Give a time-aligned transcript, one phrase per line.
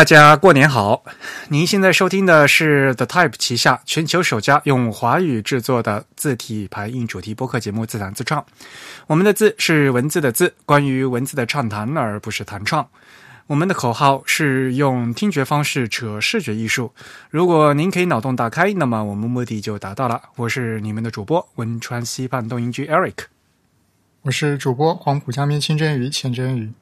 [0.00, 1.04] 大家过年好！
[1.50, 8.40] 您现在收听的是 The Type 旗下全球首家用华语制作的字体排印主题播客节目《自弹自唱》。
[9.08, 12.88] 我们的字是文字的字，关于文字的畅谈，而不是弹唱。
[13.46, 16.94] 我们的口号是用听觉方式扯视觉艺术。
[17.28, 20.22] 如果您可以脑洞大开，那么我们目的就达到了。
[20.36, 23.16] 我是你们的主播汶川西畔东营居 Eric，
[24.22, 26.72] 我是主播黄浦江边清蒸鱼钱真鱼。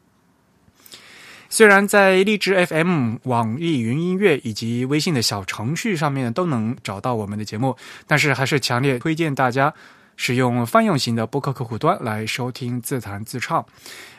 [1.50, 7.74] 虽然在荔枝 FM、网易云音乐以及微信的小程序上面都能找到我们的节目，
[8.06, 9.72] 但是还是强烈推荐大家
[10.16, 13.64] 使用泛用型的播客客户端来收听自弹自唱。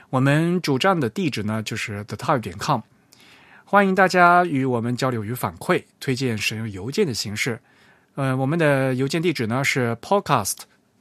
[0.10, 2.82] 我们主站的地址呢就是 thetype 点 com，
[3.64, 7.60] 欢迎大家与我们交流与反馈，推荐使用邮件的形式。
[8.16, 10.56] 呃，我们的邮件地址呢是 podcast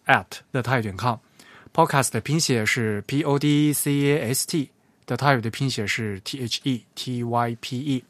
[0.06, 4.68] at thetype 点 com，podcast 的拼写是 p o d c a s t。
[5.08, 8.04] The Type 的拼写是 T H E T Y P E。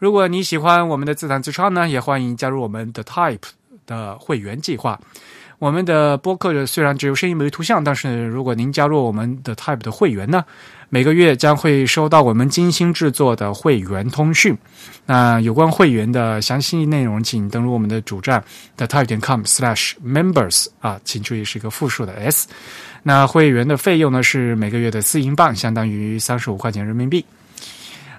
[0.00, 3.38] 如果你喜欢我们的自弹自唱呢，也欢迎加入我们的 Type
[3.86, 5.00] 的会员计划。
[5.60, 10.44] 我们的播客虽然只有声音没有图像，但是如果您加入我们的 Type 的会员呢，
[10.88, 14.58] 每个月将会收到我们精心制作的会员通讯。
[15.06, 18.42] 那有关会员的详细内容，请登录我们的主站
[18.76, 22.48] the type 点 com slash members 啊，请注意是一个复数的 s。
[23.06, 27.22] 那会员的费用呢是每个月的四英镑，相当于三十五块钱人民币。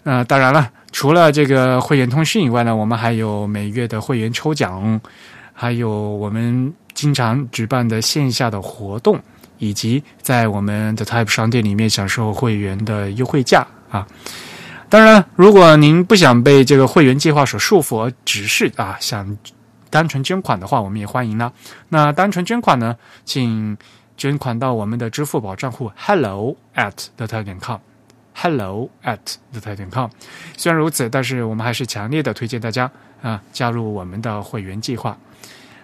[0.03, 5.01] 那当然了，除了这个会员通讯以外呢，我们还有每月的会员抽奖，
[5.51, 9.19] 还有我们经常举办的线下的活动，
[9.57, 14.07] 以及在我们的 Type 商店里面享受会员的优惠价啊。
[14.87, 19.35] 当然，如果您不想被这个会员计划所束缚，而只是啊想
[19.89, 21.51] 单纯捐款的话，我们也欢迎呢。
[21.89, 22.95] 那单纯捐款呢，
[23.25, 23.75] 请。
[24.17, 29.19] 捐款到我们的支付宝账户 hello at the t 点 com，hello at
[29.51, 30.09] the t 点 com。
[30.55, 32.89] 虽然如此，但是我们还是强烈的推荐大家
[33.21, 35.17] 啊加入我们的会员计划。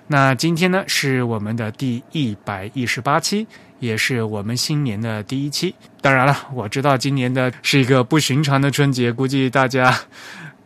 [0.08, 3.46] 那今天呢是我们的第一百一十八期，
[3.80, 5.76] 也是我们新年的第一期。
[6.02, 9.94] 当然了，我知道今年的是一个不寻常的春节，估计大家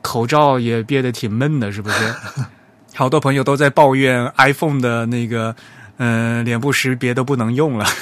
[0.02, 2.16] 口罩也憋得挺闷的，是不是？
[2.96, 5.56] 好多朋友都在抱怨 iPhone 的那个。
[5.98, 7.86] 嗯，脸部识别都不能用了。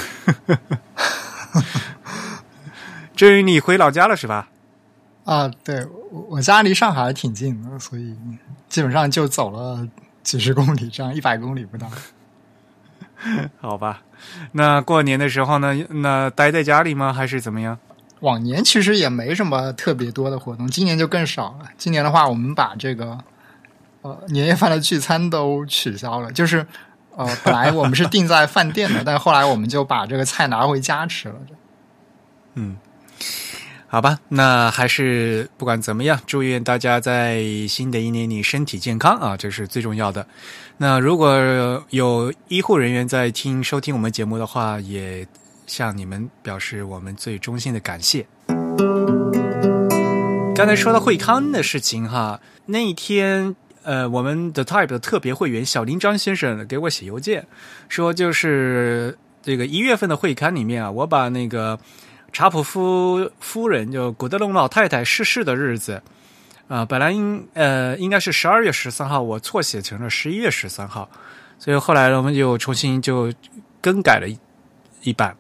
[3.16, 4.50] 至于你回老家了是吧？
[5.26, 8.16] 啊，对，我我家离上海挺近的，所以
[8.68, 9.88] 基本上就走了
[10.24, 11.88] 几十公里，这样一百公里不到。
[13.62, 14.02] 好吧，
[14.54, 17.14] 那过年的时候呢，那待在家里吗？
[17.14, 17.78] 还是怎么样？
[18.22, 21.70] 往年其实也没什么特别多的活动，今年就更少了。
[21.78, 23.18] 今年的话，我们把这个
[24.02, 26.66] 呃年夜饭的聚餐都取消了，就是。
[27.16, 31.35] 呃，本来我们是订在饭店的，但后来我们就把这个菜拿回家吃了。
[32.56, 32.78] 嗯，
[33.88, 40.25] 好吧，那还是不管怎么样，祝愿大家在新的一年里身体健康啊，这是最重要的。
[40.78, 45.28] 那如果有医护人员在听收听我们节目的话，也
[45.68, 48.25] 向你们表示我们最衷心的感谢。
[50.56, 53.56] 刚才说到惠康的事情哈，那一天。
[53.83, 57.45] 呃，我们的 Type 的特别会员小林张先生给我写邮件，
[57.89, 61.77] 说就是这个一月份的会刊里面啊，我把那个
[62.31, 66.01] 查普夫夫人就古德隆老太太逝世的日子
[66.67, 71.09] 啊，本来应呃应该是十二月十三号，我错写成了十一月十三号，
[71.59, 73.31] 所以后来我们就重新就
[73.81, 74.39] 更改了一
[75.03, 75.35] 一版。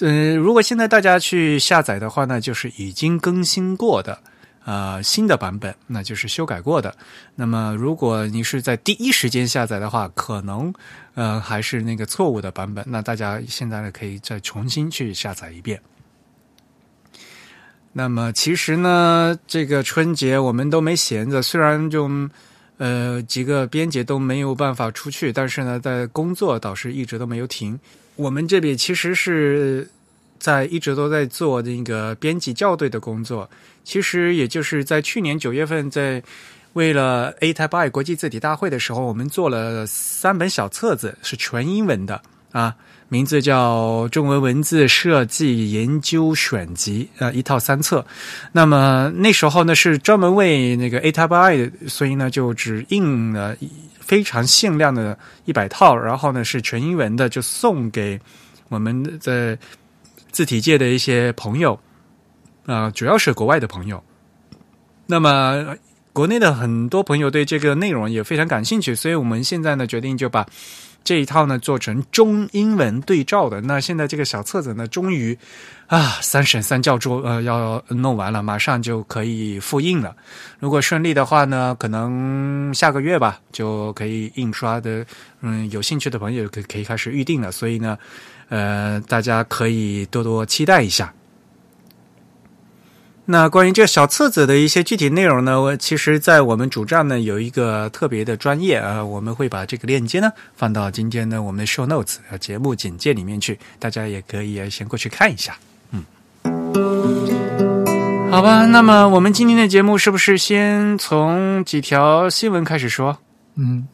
[0.00, 4.18] 嗯，如果现在大家去下载的话呢，就是已经更新过的。
[4.68, 6.94] 呃，新的版本那就是修改过的。
[7.34, 10.70] 那么，如果你是在第一时间下载的话，可能
[11.14, 12.84] 呃还是那个错误的版本。
[12.86, 15.80] 那大家现在呢可以再重新去下载一遍。
[17.94, 22.10] 那么，其实呢，这个春节我们都没闲着，虽然就
[22.76, 27.80] 呃几个编辑都没有办法出去，但是呢，在工作倒是一直都没有停。
[28.16, 29.88] 我们这边其实是。
[30.40, 33.50] 在一直都在做那个编辑校对的工作，
[33.88, 36.22] 其实也就是在去年九月份，在
[36.74, 42.20] 为了 A Type I 国际字体大会的时候，我们做了三本小册子，是全英文的
[42.52, 42.76] 啊，
[43.08, 48.04] 名字叫《中文文字设计研究选集》啊，一套三册。
[48.52, 53.56] 那么那时候呢，是专门为那个 A Type I，所以呢就只印了
[54.00, 58.20] 非常限量的一百套，然后呢是全英文的，就送给
[58.68, 59.58] 我们在。
[60.30, 61.76] 字体界的一些朋友，
[62.68, 64.04] 啊，主要是国外的朋友。
[65.06, 65.74] 那么
[66.12, 70.46] 国内的很多朋友对这个内容也非常感兴趣，所以我们现在呢决定就把
[71.02, 73.62] 这一套呢做成中英文对照的。
[73.62, 75.38] 那现在这个小册子呢，终于
[75.86, 80.14] 啊三审三校做呃要弄完了，马上就可以复印了。
[80.58, 85.06] 如果顺利的话呢，可能下个月吧就可以印刷的。
[85.40, 87.50] 嗯，有兴趣的朋友可可以开始预定了。
[87.50, 87.96] 所以呢，
[88.50, 91.14] 呃，大家可以多多期待一下。
[93.30, 105.54] 那关于这个小册子的一些具体内容呢，我其实，在我们主站呢有一个特别的专业啊，我们会把这个链接呢放到今天呢我们的 show notes 啊节目简介里面去，大家也可以先过去看一下。
[105.90, 106.02] 嗯，
[108.30, 113.18] 好吧，那么我们今天的节目是不是先从几条新闻开始说？
[113.56, 113.86] 嗯，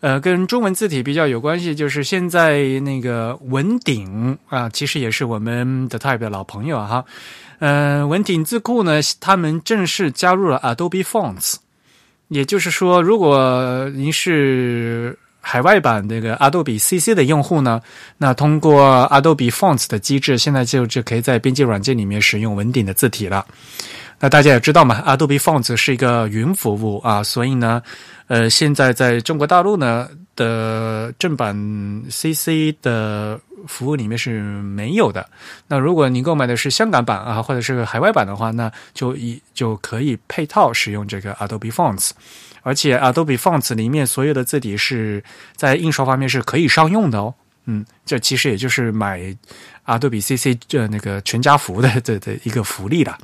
[0.00, 7.04] 呃，跟中文字体比较有关系，就是现在那个文鼎啊，其实也是我们的 Type 的老朋友哈。
[7.58, 11.54] 呃，文鼎字库呢，他们正式加入了 Adobe Fonts，
[12.28, 17.80] 也就是说，如果您是海外版那个 Adobe CC 的用户呢，
[18.16, 23.44] 那通过 Adobe Fonts 的机制，现在就就可以在编辑软件里面使用文鼎的字体了。
[24.20, 27.82] 那大家也知道嘛，Adobe Fonts 是一个云服务啊，所以呢，
[28.26, 30.08] 呃，现在在中国大陆呢
[30.38, 31.54] 的正版
[32.08, 33.38] CC 的。
[33.66, 35.28] 服务里面是没有的。
[35.66, 42.12] 那如果您购买的是香港版啊，或者是海外版的话，那就一就可以配套使用这个 Adobe Fonts。
[42.62, 45.22] 而且 Adobe Fonts 里面所有的字体是
[45.56, 47.34] 在印刷方面是可以商用的哦。
[47.64, 49.36] 嗯，这其实也就是买
[49.88, 53.18] Adobe CC 这那个全家福的 这的一个福利了。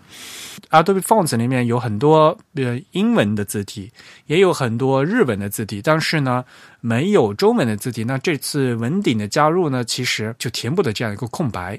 [0.70, 3.93] Adobe Fonts 里面有很多呃英文的字体，
[4.26, 6.44] 也有很多日文的字体，但是呢
[6.81, 8.05] 没有中文的字体。
[8.05, 11.78] 那这次文鼎的加入呢，其实就填补了这样一个空白。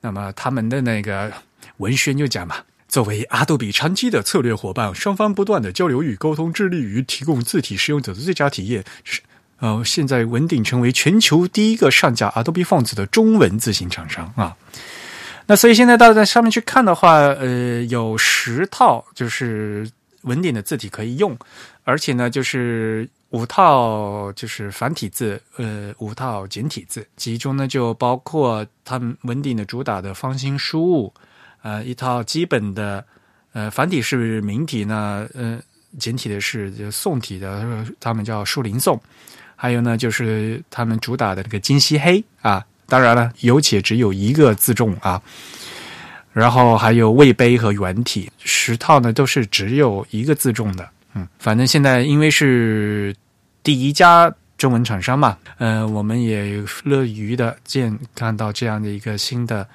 [0.00, 1.30] 那么他们的那个
[1.76, 2.56] 文宣就讲嘛，
[2.88, 8.82] 作为阿杜比长期的策略伙伴，双方不断的交流与沟通，致力于提供字体使用者的最佳体验。
[9.04, 9.20] 是
[9.62, 14.56] 呃，现在文鼎成为全球第一个上架 Adobe Fonts 的中文字型厂商啊。
[15.46, 19.88] 那所以现在大家在上面去看的话，呃，有十套就是
[20.22, 21.38] 文鼎的字体可以用，
[21.84, 31.14] 而且呢，就是五套就是繁体字，呃，五套简体字，其中呢就包括他们文鼎的主打的方心书物，
[31.62, 33.04] 呃，一套基本的，
[33.52, 35.60] 呃，繁体是明体呢，呃，
[36.00, 39.00] 简体的是宋体的，他们叫书林宋，
[39.62, 42.64] 还有呢就是他们主打的这个金漆黑啊。
[42.88, 45.22] 当然了，有且只有一个字重啊，
[46.32, 50.86] 然后还有魏碑和圆体十套呢，都是只有一个字重的。
[51.14, 53.14] 嗯，反正现在因为是
[53.62, 59.66] 第一家中文厂商嘛，呃，我们也乐于的见看到这样的一个新的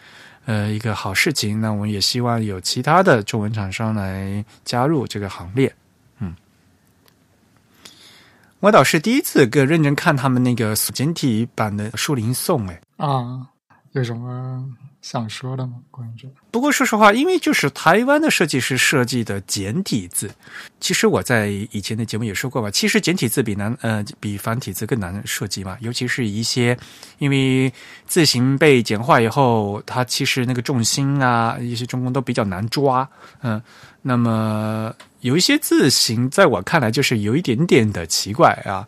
[0.45, 1.61] 呃一个好事情。
[1.61, 5.73] 那我们也希望有其他的中文厂商来加入这个行列。
[8.59, 12.81] 我倒是第一次跟认真看他们那个简体版的《树林颂》哎。
[12.97, 13.47] 啊，
[13.91, 14.65] 有什么
[15.01, 15.75] 想说的吗？
[15.89, 16.33] 关于这个？
[16.51, 20.29] 不过说实话，因为就是台湾的设计师设计的简体字，
[20.81, 22.69] 其实我在以前的节目也说过吧。
[22.69, 26.77] 其实简体字比难呃比繁体字更难设计嘛，尤其是一些
[27.19, 27.71] 因为
[28.05, 33.07] 字形被简化以后，它其实那个重心啊一些中宫都比较难抓。
[33.43, 33.61] 嗯，
[34.01, 38.85] 那么有一些字形在我看来就是有一点点的奇怪啊。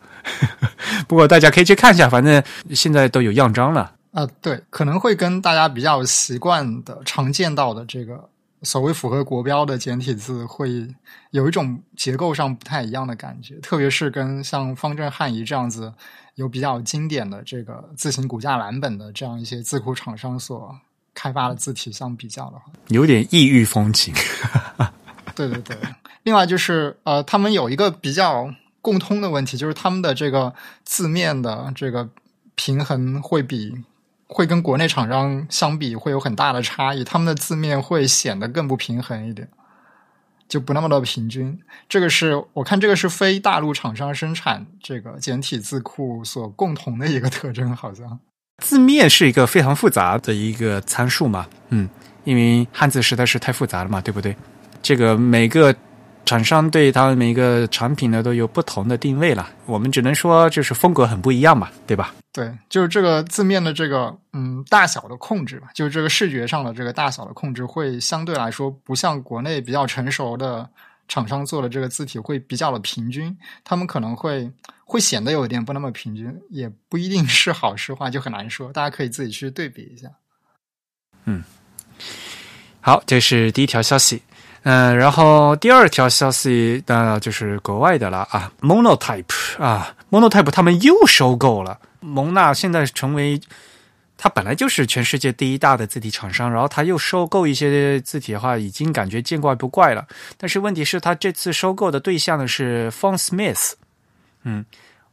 [1.07, 3.93] 不过大家可以去看一下，反正现在都有样章了。
[4.11, 8.27] 啊，对，可能会跟大家比较习惯的、常见到的这个
[8.63, 10.87] 所谓符合国标的简体字，会
[11.29, 13.55] 有一种结构上不太一样的感觉。
[13.59, 15.93] 特别是跟像方正汉仪这样子
[16.33, 20.75] 有比较经典的这个字形骨架蓝本的这样一些字库厂商所
[21.13, 24.11] 开发的字体相比较的话，有点异域风情。
[25.35, 25.77] 对对对，
[26.23, 28.51] 另外就是呃，他们有一个比较
[28.81, 30.51] 共通的问题，就是他们的这个
[30.83, 32.09] 字面的这个
[32.55, 33.71] 平衡会比。
[34.31, 39.49] 会跟国内厂商相比会有很大的差异，他们的字面会显得更不平衡一点，
[40.47, 41.59] 就不那么的平均。
[41.89, 48.19] 这个是我看这个是非大陆厂商生产这个简体字库所共同的一个特征，好像
[48.63, 51.89] 字面是一个非常复杂的一个参数嘛，嗯，
[52.23, 54.35] 因为汉字实在是太复杂了嘛，对不对？
[54.81, 55.75] 这个每个。
[56.29, 62.13] 厂商对他们每个产品呢都有不同的定位了，我们只能说就是风格很不一样嘛，对吧？
[62.31, 70.69] 对，就是这个字面的这个嗯大小的控制吧，就是这个视觉上的这个大小的控制会相对来说不像国内比较成熟的
[71.07, 74.51] 厂商做的这个字体会比较的平均，他们可能会
[74.85, 80.09] 会显得有点不那么平均，也不一定是好是坏，就很难说，大家可以自己去对比一下。
[81.25, 81.43] 嗯，
[82.81, 84.21] 好，这是第一条消息。
[84.63, 93.39] 嗯，然后第二条消息当然就是国外的了啊，Monotype 啊，Monotype 他们又收购了蒙纳，现在成为
[94.17, 100.05] 它本来就是全世界第一大的字体厂商，然后他又收购一些字体的话，已经感觉见怪不怪了。
[100.37, 103.73] 但是问题是，他这次收购的对象呢是 Font Smith，
[104.43, 104.65] 嗯，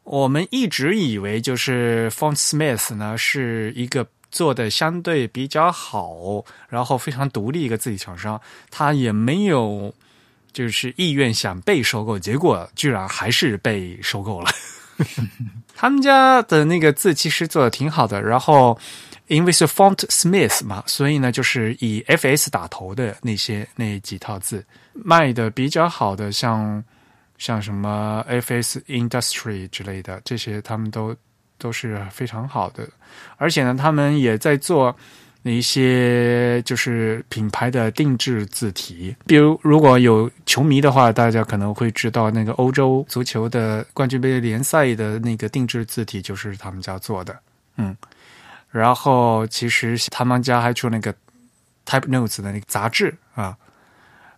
[0.03, 4.07] 我们一直以为就是 Font Smith 呢是一个。
[4.37, 8.39] 做的相对比较好，然后非常独立一个字体厂商，
[8.71, 9.91] 他也没有
[10.53, 14.51] 就是意愿想被收购，结果居然还是被收购了。
[15.75, 18.79] 他们家的那个字其实做的挺好的，然后
[19.29, 24.63] 因为是 Font Smith 嘛，所以呢就是以 FS 打头的那些那几套字
[24.93, 26.85] 卖的比较好的，像
[27.39, 31.17] 像什么 FS Industry 之类的这些，他们都。
[31.59, 32.89] 都是非常好的，
[33.37, 34.95] 而且呢，他们也在做
[35.43, 39.15] 一些就是品牌的定制字体。
[39.27, 47.39] 比如，如果有球迷的话，大家可能会知道那个欧洲足球的冠军杯联赛的那个定制字体就是他们家做的。
[47.77, 47.97] 嗯，
[48.71, 51.15] 然后其实他们家还出那个
[51.85, 53.57] Type Notes 的那个杂志啊。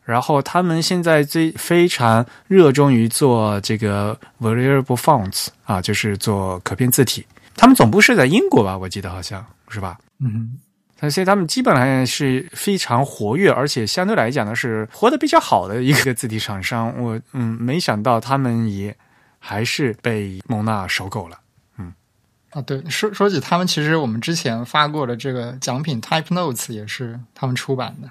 [0.09, 7.27] 然后他们现在最非常热衷于做这个 variable fonts 啊，就是做可变字体。
[7.55, 8.79] 他们总部是在英国吧？
[8.79, 9.99] 我记得好像是吧？
[10.21, 10.59] 嗯，
[11.11, 16.99] 所以他们基本上是非常活跃，而且相对来讲呢是活得比较好的一个字体厂商。
[16.99, 18.97] 我嗯，没想到他们也
[19.39, 21.39] 还是被蒙纳收购了。
[21.77, 21.93] 嗯，
[22.53, 28.11] 啊，对，说说起他们，其实我们之前发过的这个奖品 Type Notes 也是他们出版的。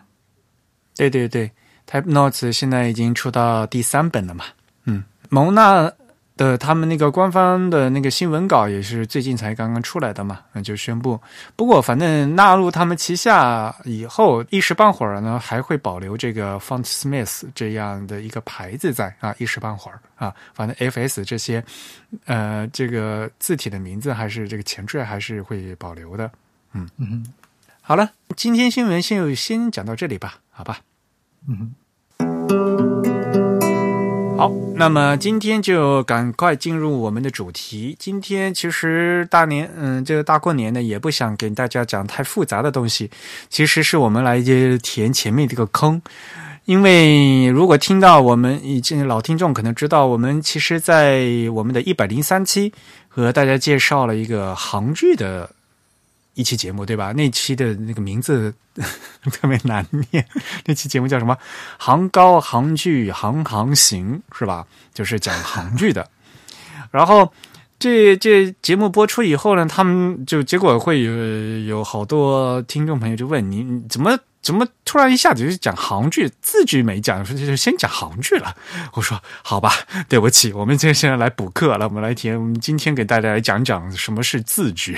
[0.95, 1.51] 对对对。
[1.89, 4.45] Type Notes 现在已经出到第三本了嘛？
[4.85, 5.91] 嗯，蒙娜
[6.35, 11.19] 的他们那个官方的那个新闻稿也是最近才刚刚出来的嘛，那就宣布。
[11.55, 21.63] 不过反正纳入他们旗下以后，一时半会儿呢还会保留这个 Font Smith 这样的一个牌子在啊，一时半会儿啊，反正 FS 这些
[22.25, 26.29] 呃这个字体的名字还是这个前缀还是会保留的。
[26.73, 27.25] 嗯嗯，
[27.81, 30.79] 好了，今天新闻先先讲到这里吧，好吧。
[31.49, 31.73] 嗯，
[34.37, 37.95] 好，那么今天就赶快进入我们的主题。
[37.97, 43.09] 今天其实大年，嗯，这个大过年的也不想给大家讲太复杂的东西，
[43.49, 44.41] 其实是我们来
[44.83, 46.01] 填前面这个坑。
[46.65, 51.23] 因为如果听到我们以前老听众可能知道，我们其实在
[51.53, 52.73] 我们的一百零三期
[53.07, 55.49] 和大家介绍了一个行剧的。
[56.37, 57.11] 一期节目对吧？
[57.13, 58.53] 那期的那个名字
[59.31, 60.23] 特别难念。
[60.65, 61.35] 那期节目叫什么？
[61.79, 64.65] 杭高杭剧杭杭行是吧？
[64.93, 66.07] 就是讲杭剧的。
[66.91, 67.33] 然后
[67.79, 71.11] 这这节目播出以后呢，他们就结果会有
[71.65, 76.31] 有好多听众朋友就问你，怎么怎么突然一下子就讲杭剧？
[76.39, 78.55] 字句没讲，说就先讲杭剧了。
[78.93, 79.73] 我说好吧，
[80.07, 84.97] 对不起，我们今天现在来补课了，我们来听，我们今天给大家来讲讲什么是字句。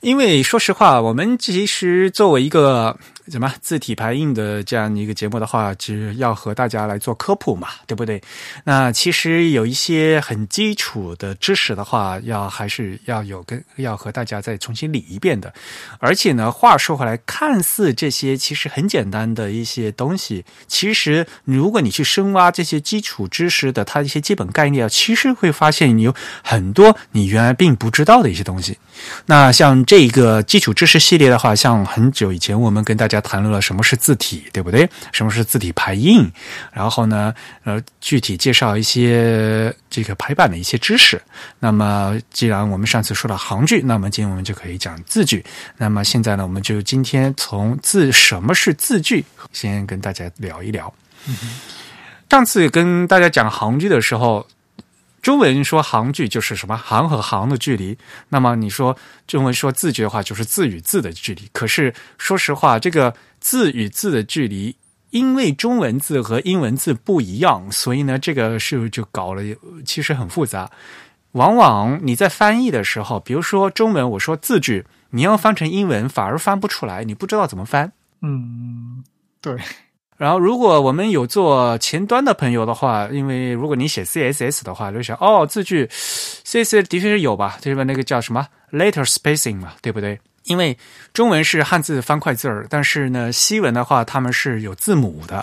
[0.00, 2.96] 因为说实话，我们其实作为一个。
[3.30, 8.20] 什么字体排印的这样一个节目的话，其实要和大家来做科普嘛，对不对？
[8.64, 15.54] 那其实有一些很基础的知识的话，要还是要有跟要和大家再重新理一遍的。
[16.00, 28.76] 而且呢，话说回来，看似这些其实很简单的一些东西，其实如果你去深挖这些基础知识的它一些基本概念，其实会发现你有很多你原来并不知道的一些东西。
[29.26, 33.20] 那像这一个基础知识系列的话，像很久以前我们跟大家。
[33.20, 34.88] 谈论了什么是字体，对不对？
[35.10, 36.30] 什么是字体排印？
[36.72, 41.20] 然后呢，呃，具体介绍一些这个排版的一些知识。
[41.58, 45.44] 那么，既然我们上次说了行距，那么今天我们就可以讲字距。
[45.76, 50.94] 那么现在呢，我们就今天从字什么是字距，先跟大家聊一聊。
[52.30, 54.46] 上次跟大家讲行距的时候。
[55.22, 57.96] 中文说行距就是什么行和行的距离，
[58.30, 58.96] 那么你说
[59.26, 61.48] 中文说字距的话，就是字与字的距离。
[61.52, 64.76] 可是说实话，这个字与字的距离，
[65.10, 69.42] 因为中文字和英文字不一样，所以呢，这个是就搞了，
[69.84, 70.70] 其实很复杂。
[71.32, 77.92] 往往你在翻译的时候，比如说中文我说字距，你要翻成英文反而翻不出来，你不知道怎么翻。
[78.22, 79.04] 嗯，
[79.40, 79.56] 对。
[80.20, 85.86] 然后，如果我们有做前端的朋友的话，因为如果你写 CSS 的话，就想哦，字句
[86.44, 87.56] CSS 的确是有吧？
[87.62, 87.84] 对吧？
[87.84, 90.20] 那个叫什么 letter spacing 嘛，对不对？
[90.44, 90.76] 因为
[91.14, 95.42] 中文是汉字方块字儿，但是呢，西文的话他们是有字母的，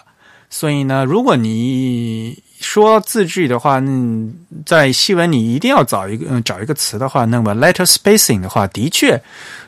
[0.52, 4.32] 所以呢，如果你说字句的话，嗯
[4.64, 9.20] 在西文你一定要找一个嗯找一个词的话，那么 letter spacing 的话，的确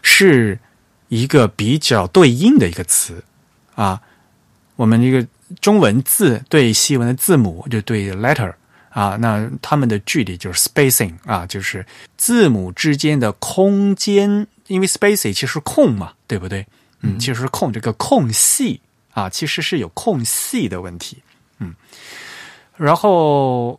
[0.04, 0.60] 是
[1.08, 3.24] 一个比较对应的一个词
[3.74, 4.00] 啊。
[4.80, 5.28] 我们这个
[5.60, 8.54] 中文字对西文的字母就对 letter
[8.92, 16.66] 啊，那它们的距离就是 spacing 啊，就是字母之间的空间，因为 spacing 其实空嘛，对不对？
[17.02, 18.80] 嗯，其实空这个空隙
[19.12, 21.18] 啊，其实是有空隙的问题。
[21.60, 21.76] 嗯，
[22.78, 23.78] 然后。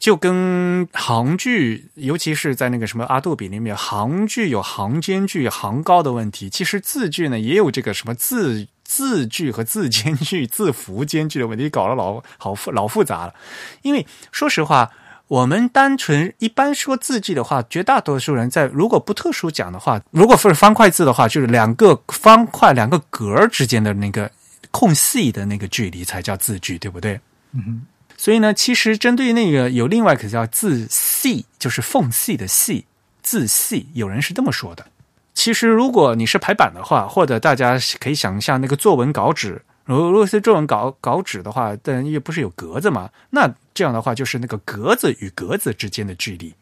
[0.00, 6.50] 就跟行距，尤其是在那个什么阿杜比里面，行距有行间距、行高的问题。
[6.50, 13.34] 其实字距呢，也有这个什么字字距和字间距、字符间距的问题，搞得老好复老复杂了。
[13.82, 14.92] 因为说实话，
[15.26, 24.30] 我们单纯一般说字距的话，绝大多数人在如果不特殊讲的话，如果是方块字的话，就是两个方块两个格之间的那个
[24.70, 27.18] 空隙的那个距离才叫字距，对不对？
[27.52, 27.82] 嗯。
[28.16, 32.84] 所以呢，其实针对那个有另外一个叫字隙，就是缝隙的隙，
[33.24, 34.86] 字隙，有人是这么说的。
[35.34, 46.54] 其实如果你是排版的话，或者大家可以想一下那个作文稿纸，如如果是作文稿稿纸的话，但又不是有格子嘛，那这样的话就是那个格子与格子之间的距离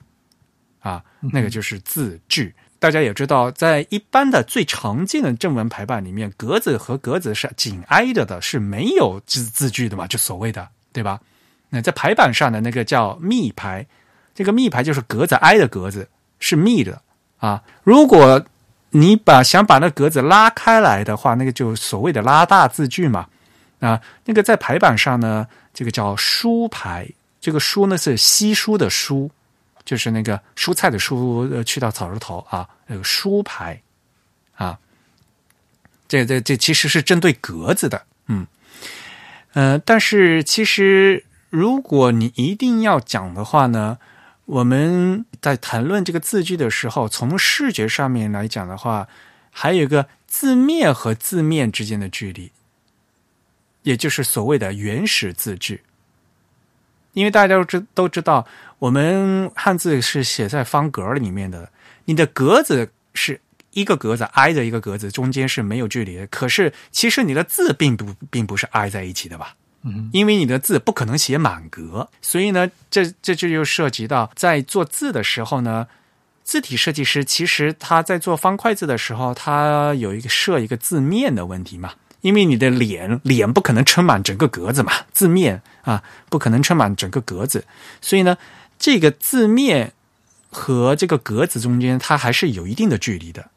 [0.80, 2.54] 啊，那个就是字距。
[2.78, 11.20] 大家也知道，在一般的最常见的正文排版里面，格子和格子是紧挨着的，是没有字字距的嘛，就所谓的，对吧？
[11.68, 13.86] 那在排版上的那个叫密排，
[14.34, 16.08] 这个密排就是格子挨着格子
[16.40, 17.00] 是密的
[17.36, 17.62] 啊。
[17.84, 18.44] 如果
[18.92, 23.26] 你把想把那格子拉开来的话，那个就所谓的拉大字距嘛
[23.80, 24.00] 啊。
[24.24, 27.08] 那个在排版上呢，这个叫疏排，
[27.40, 29.30] 这个疏呢是稀疏的疏，
[29.84, 33.80] 就是那个蔬菜的蔬呃去掉草字头啊，那个疏排
[34.54, 34.78] 啊。
[36.08, 38.46] 这这这其实是针对格子的，嗯
[39.54, 41.24] 嗯，但是其实。
[41.52, 43.98] 如果你一定要讲的话呢，
[44.44, 49.08] 我们在谈论这个字句的时候，从视觉上面来讲的话，
[49.50, 52.50] 还有一个字面和字面之间的距离，
[53.82, 55.82] 也就是所谓的原始字句。
[57.12, 58.46] 因为大家都知都知道，
[58.78, 61.70] 我们汉字是写在方格里面的，
[62.06, 63.40] 你的格子是
[63.72, 66.26] 一个格子挨着一个格子，中间是没有距离的。
[66.26, 69.56] 可是其实你的字并不并不是挨在一起的吧？
[70.12, 75.86] 因为你的字不可能写满格，所以呢，这这就又涉及到在做字的时候呢，
[76.44, 81.94] 字体设计师其实他在做方块字的时候，他有一个设一个字面的问题嘛。
[82.20, 87.64] 因为你的脸脸不可能撑满整个格子嘛，字面啊不可能撑满整个格子，
[88.00, 88.38] 所以呢，
[88.78, 89.92] 这个字面
[90.48, 93.50] 和这个格子中间它还是有一定的距离的。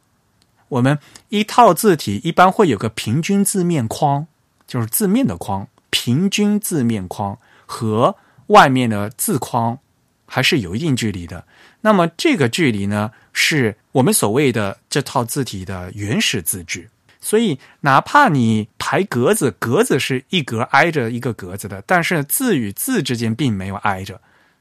[0.70, 0.98] 我们
[1.30, 4.26] 一套字体一般会有个平均字面框，
[4.66, 5.68] 就是字面的框。
[5.98, 9.80] 平均字面框和外面的字框
[10.26, 11.48] 还是有一定距离的。
[11.80, 16.90] 那么这个距离呢，是我们所谓的这套字体的原始字距。
[17.22, 24.20] 所以，哪怕你排格子，格子是一格挨着一个格子的，但是字与字之间并没有挨着。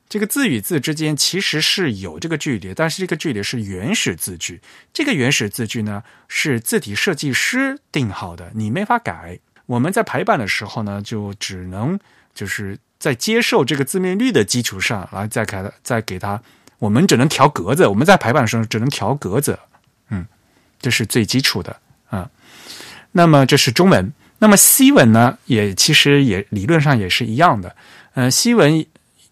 [0.09, 4.61] 这个字与字之间其实是有这个距离，但是这个距离是原始字距。
[4.92, 9.40] 这个原始字距呢，是字体设计师定好的，你没法改。
[9.66, 11.98] 我们在排版的时候呢，就只能
[12.35, 16.40] 就是在接受这个字面率的基础上，来再开再给它，
[16.79, 17.87] 我们只能调格子。
[17.87, 19.59] 我们在排版的时候只能调格子，
[20.11, 20.27] 嗯，
[20.81, 21.74] 这是最基础的
[22.09, 22.31] 啊。
[23.12, 27.74] 那么这是中文，那么西文呢，也其实也理论上也是一样的。
[28.14, 28.85] 呃，西文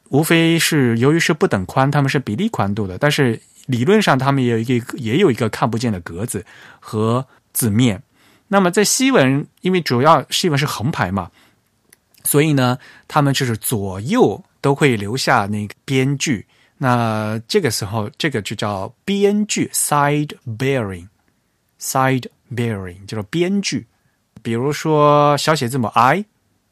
[0.08, 6.44] 无非是由于是不等宽，他们是比例宽度的，但是理论上他们也有一个也有一个看不见的格子
[6.80, 8.02] 和字面。
[8.52, 11.30] 那么在西文，因为主要西文是横排嘛，
[12.22, 16.46] 所以呢，他们就是左右都会留下那个边距。
[16.76, 23.86] 那这个时候，这个就叫边距 （side bearing），side bearing 就是边距。
[24.42, 26.22] 比如说小写字母 i，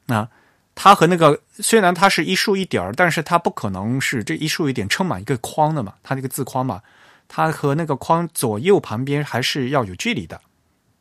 [0.05, 0.29] 那
[0.75, 6.83] 它和那个虽然它是一竖一点，但是它不可能是这一竖一点撑满一个框的嘛，它那个字框嘛，
[7.27, 10.38] 它和那个框左右旁边还是要有距离的，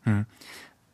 [0.05, 0.25] 嗯。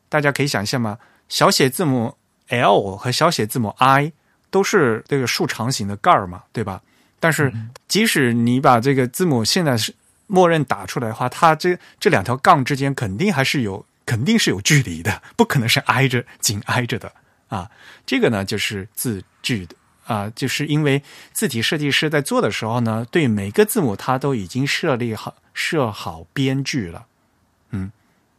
[0.08, 0.98] 大家可以想象吗？
[1.28, 2.16] 小写字母
[2.48, 4.12] L 和小写字母 I
[4.50, 6.82] 都是这个竖长形的盖儿嘛，对吧？
[7.18, 7.52] 但是
[7.88, 9.94] 即使你把这个字母现在是
[10.26, 17.10] 默认打出来的话，它这这两条杠之间肯定还是有肯定是有距离的，不可能是挨着紧挨着的
[17.48, 17.70] 啊。
[18.04, 27.15] 这个呢就是字距的啊，就是因为字体设计师在做的时候呢，对每个字母它都已经设立好设好边距了，嗯。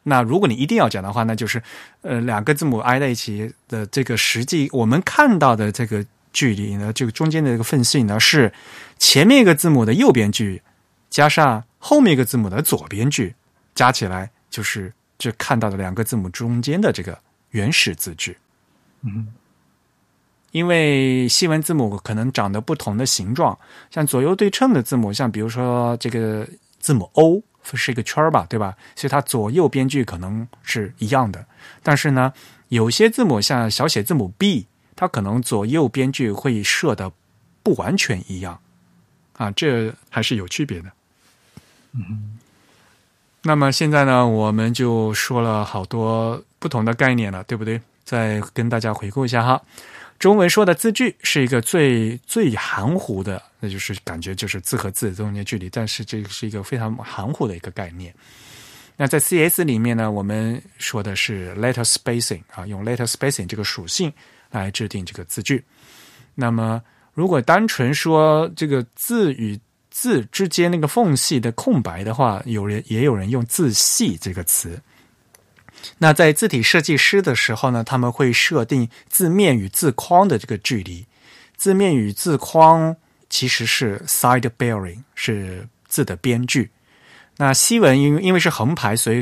[0.10, 1.62] 那如果你一定要讲的话，那就是，
[2.02, 8.52] 呃，两个字母挨在一起的这个实际我们看到的这个距离呢，这个中间的这个缝隙呢，是
[8.98, 10.62] 前面一个字母的右边距
[11.10, 13.36] 加上后面一个字母的左边距，
[13.76, 18.38] 加起来就是这看到的两个字母中间的这个原始字距。
[19.02, 19.28] 嗯
[20.52, 23.56] 因为西文字母可能长得不同的形状，
[23.92, 26.48] 像左右对称的字母，像比如说这个
[26.80, 27.44] 字母 O
[27.76, 28.78] 是一个圈儿吧，对吧？
[28.96, 31.46] 所以它左右边距可能是一样的。
[31.84, 32.32] 但是呢，
[32.70, 37.12] 有些字母像小写字母 B，它可能左右边距会设的
[37.64, 38.60] 不完全一样
[39.38, 40.92] 啊，这还是有区别的。
[41.94, 42.38] 嗯
[43.44, 47.82] 那么现在呢，我们就说了好多不同的概念了，对不对？
[48.04, 49.62] 再跟大家回顾一下哈。
[50.20, 58.14] 中文说的字句是一个最最含糊的，那就是感觉就是字和字中间距离，但是这个是一个非常含糊的一个概念。
[58.96, 64.12] 那在 CS 里面呢，我们说的是 letter spacing 啊，用 letter spacing 这个属性
[64.50, 65.64] 来制定这个字句。
[66.34, 66.82] 那么
[67.14, 74.80] 如果单纯说这个字与字之间那个缝隙的空白的话，有人也有人用字隙这个词。
[76.00, 81.06] 那在字体设计师的时候呢，他们会设定字面与字框的这个距离。
[81.56, 82.96] 字面与字框
[83.30, 86.70] 其实是 side bearing，是字的边距。
[87.38, 89.22] 那西文因为因为是横排，所以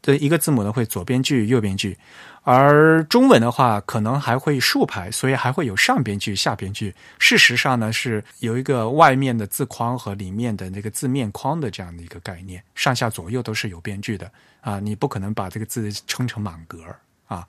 [0.00, 1.96] 的一个字母呢会左边距、右边距。
[2.42, 6.92] 而中文的话，可能还会竖排，所以还会有上边距、下边距。
[7.18, 14.32] 事实上呢，是有一个外面的字框和里面的那个字面框的这样的一个概念，上下左右都是有边距的
[14.62, 16.78] 啊，你不可能把这个字撑成满格
[17.26, 17.46] 啊。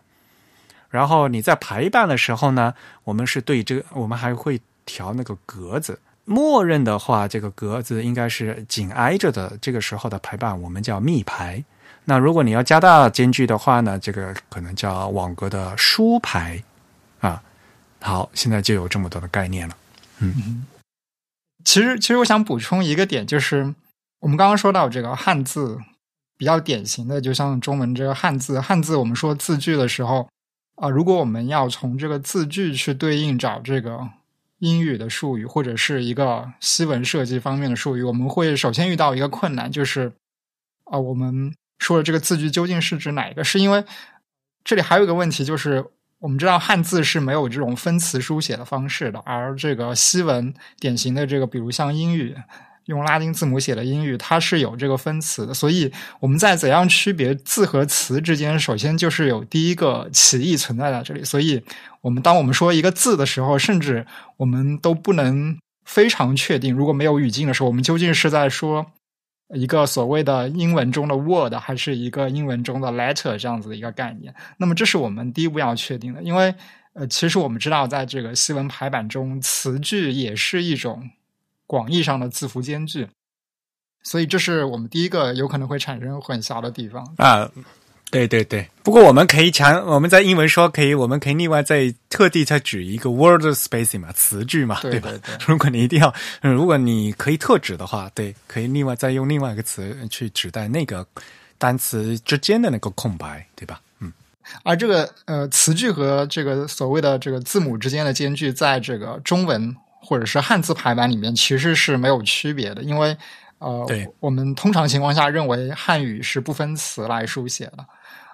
[0.90, 2.74] 然后你在排版的时候呢，
[3.06, 6.00] 我们是对这个，我们还会调那个格子。
[6.26, 11.63] 默认的话，这个格子应该是紧挨着的，这个时候的排版我们叫密排。
[12.06, 16.63] 那如果你要加大间距的话呢，这个可能叫网格的疏排
[17.20, 17.41] 啊。
[18.00, 19.76] 好，现在就有这么多的概念了。
[20.20, 20.65] 嗯，
[21.65, 23.74] 其实其实我想补充一个点，就是
[24.20, 25.80] 我们刚刚说到这个汉字
[26.38, 30.28] 比较典型的，就像中文这个汉字，汉字我们说字句的时候
[30.76, 34.10] 啊、如果我们要从这个字句去对应找这个
[34.62, 40.13] 英语的术语或者是一个西文设计方面的术语，我们会首先遇到一个困难，就是
[40.86, 43.43] 啊、我们说的这个字句究竟是指哪一个？
[43.43, 43.84] 是因为
[44.63, 45.84] 这里还有一个问题，就是
[46.19, 52.36] 我们知道汉字是没有这种分词书写的方式的，而这个西文典型的这个，比如像英语
[52.86, 55.54] 用拉丁字母写的英语，它是有这个分词的。
[55.54, 61.24] 所以我们在怎样区别字和词之间，首先就是有第一个歧义存在在这里。
[61.24, 61.62] 所以
[62.02, 64.06] 我们当我们说一个字的时候，甚至
[64.38, 68.88] 我们都不能非常确定，如果没有语境的时候，我们究竟是在说。
[69.54, 74.34] 一个所谓的英文中的 word，还是一个英文中的 letter 这样子的一个概念。
[74.56, 76.56] 那么这是我们第一步要确定的，因为
[76.94, 81.10] 呃，其实我们知道，在这个西文排版中，词句也是一种
[81.72, 83.08] 广义上的字符间距，
[84.04, 87.02] 所以这是我们第一个有可能会产生混淆的地方。
[87.16, 87.50] 啊，
[88.10, 88.68] 对对对。
[88.84, 94.82] 不过我们可以强，我们在英文说可以，我们可以另外再特地再举一个 word spacing 嘛，词句嘛，吧？
[94.82, 101.08] 对对对如果你一定要，嗯如果你可以特指的话，对，可以另外再用另外一个词去指代那个
[101.58, 103.80] 单词之间的那个空白，对吧？
[104.02, 104.12] 嗯，
[104.64, 113.16] 而这个呃词句和这个所谓的这个字母之间的间距，在这个中文或者是汉字排版里面其实是没有区别的，因为
[113.60, 117.86] 呃对，我们通常情况下认为汉语是不分词来书写的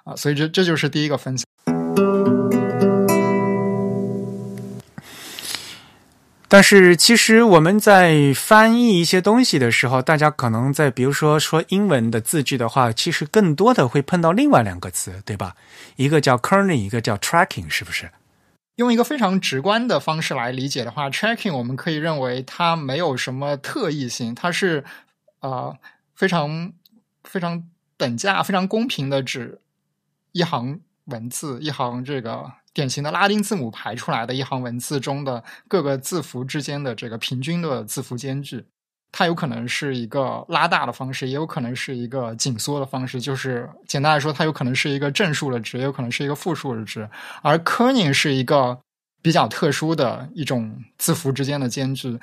[0.04, 1.44] 啊、所以这这就是第一个分析。
[6.50, 15.54] 但是其实我们在翻译一些东西的时候，大家可能在比如说说英文的字句的话，其实更多的会碰到另外两个词，对吧？
[15.96, 18.10] 一个叫 kerning，一个叫 tracking，是不是？
[18.78, 24.84] 用一个非常直观的方式来理解的话，tracking 我们可以认为它没有什么特异性，它是
[25.40, 25.76] 呃
[26.14, 26.72] 非常
[27.24, 29.60] 非常等价、非常公平的指
[30.30, 38.64] 一行文字、一行这个典型的拉丁字母排出来的一行文字中的各个字符之间的这个平均的字符间距。
[39.10, 43.20] 它有可能是一个拉大的方式，也有可能是一个紧缩的方式。
[43.20, 47.08] 就是简单来说，它有可能是一个正数的值，也有可能是一个负数的值。
[47.42, 48.78] 而 kerning 是一个
[49.22, 52.18] 比较特殊的一种字符之间的间距。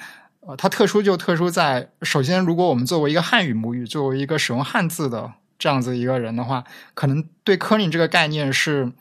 [0.47, 8.91] 呃，它特殊就特殊在，首先，如果我们作为一个汉语母语，作为一个使用汉字的这样子一个人的话，可能对 kerning 这个概念是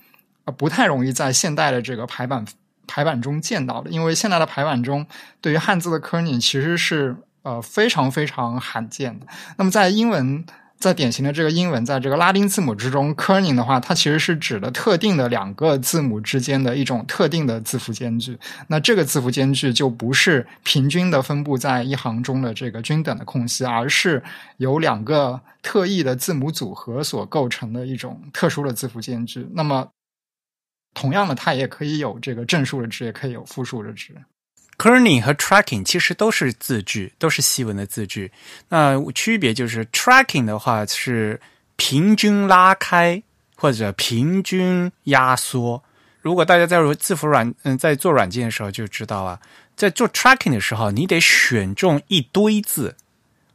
[0.46, 2.46] 呃不太容易在现代的这个排版
[2.86, 5.06] 排版中见到的，因为现在的排版中
[5.42, 7.14] 对于汉字的 kerning 其实是
[7.44, 9.26] 呃非常非常罕见的。
[9.57, 10.44] 那么在英文。
[10.76, 18.38] 在典型的这个英文，在这个拉丁字母之中，kerning 的话，它其实是指的特定的两个字母之间的一种特定的字符间距。
[18.66, 24.22] 那这个字符间距就不是平均的分布在一行中的这个均等的空隙，而是
[24.59, 29.48] 由两个特异的字母组合所构成的一种特殊的字符间距。
[29.54, 29.88] 那么，
[30.92, 34.14] 同样的，它也可以有这个正数的值，也可以有负数的值。
[34.84, 38.30] Kerning 和 tracking 其实都是字句，都是西文的字句。
[38.68, 41.40] 那区别就是 tracking 的话是
[41.76, 43.22] 平均拉开
[43.56, 45.82] 或者平均压缩。
[46.20, 49.40] 如果大家在字符软嗯在做软件的时候就知道啊，
[49.74, 52.94] 在做 tracking 的时候，你得选中一堆字，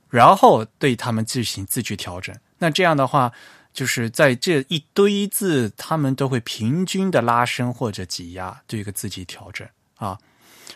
[0.09, 2.35] 然后对它们进行字句调整。
[2.57, 3.31] 那这样的话，
[3.71, 10.17] 就是在这一堆字，它们都会平均的拉伸或者挤压这个字句调整啊。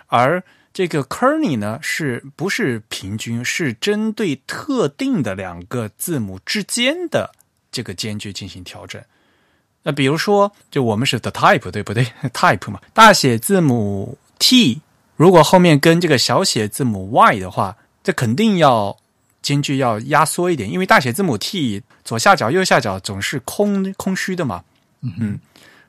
[0.08, 3.46] 而这个 kerning 呢，是不是平均？
[3.46, 7.32] 是针对特定的两个字母之间的
[7.72, 9.00] 这个间距进行调整。
[9.84, 12.08] 那比如说，就我们是 the type 对不对？
[12.34, 14.82] type 嘛，大写字母 T
[15.16, 18.98] 如果后面跟这个小写字母 Y 的话，这肯定要
[19.44, 24.64] 间距要压缩一点，因为大写字母 T 左下角、右下角总是空空虚的嘛。
[25.02, 25.40] 嗯，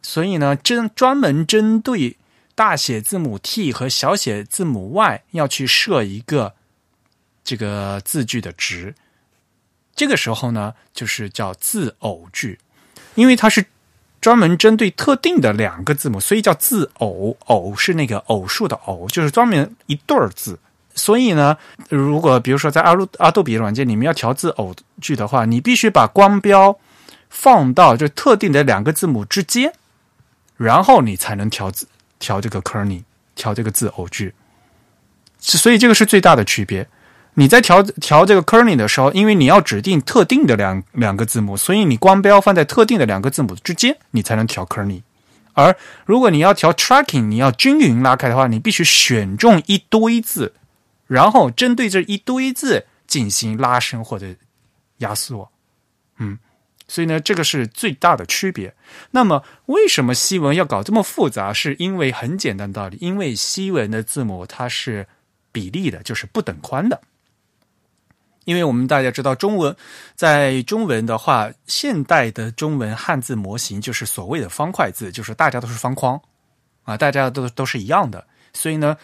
[0.02, 2.18] 所以呢，针专门针对。
[2.54, 6.54] 大写字母 T 和小写字母 Y 要去设一个
[7.42, 8.94] 这个字句的值，
[9.94, 12.58] 这个时候呢，就是叫字偶句，
[13.14, 13.66] 因为它是
[14.20, 17.36] 专门针对特定的两个字母，所以叫字偶。
[17.46, 20.58] 偶是那个偶数的偶，就是专门一对儿字。
[20.94, 26.78] 所以呢，如果比如说在阿鲁阿杜比软件里面要调字偶句的话，你必须把光标
[27.28, 29.72] 放到就特定的两个字母之间，
[30.56, 31.88] 然后你才能调字。
[32.24, 33.02] 调这个 kerning，
[33.34, 34.32] 调这个字偶句，
[35.38, 36.88] 所以这个是最大的区别。
[37.34, 45.02] 你在调调这个 kerning 的时候，因为你要指定特定的两两个字母，所以你光标放在特定的两个字母之间，你才能调 kerning。
[45.52, 50.54] 而如果你要调 tracking，你要均匀拉开的话，你必须选中一堆字，
[51.06, 54.34] 然后针对这一堆字进行拉伸或者
[54.98, 55.50] 压缩。
[56.16, 56.38] 嗯。
[56.86, 58.74] 所以呢，这个是最大的区别。
[59.10, 61.52] 那么，为什么西文要搞这么复杂？
[61.52, 65.06] 是因为很简单道理，因为西文的字母它是
[65.50, 67.00] 比例的，就是不等宽的。
[68.44, 69.74] 因为我们大家知道，中文
[70.14, 76.20] 在中文的话，现代的中文汉字模型就是所谓的方块字，就是大家都是方框
[76.82, 78.26] 啊，大家都都是一样的。
[78.52, 78.94] 所以呢，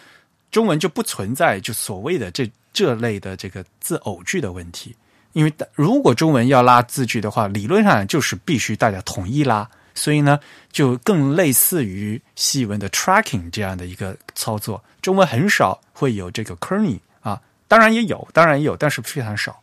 [0.51, 4.95] 中文就不存在就所谓的这这类的这个字偶句的问题。
[5.33, 10.39] 因为如果中文要拉字句的话，理论上就是必须大家统一拉，所以呢，
[10.71, 14.83] 就更类似于西文的 tracking 这样的一个操作。
[15.01, 19.59] 中文很少会有这个 kerning 啊，当然也有，当然也有，但是非常少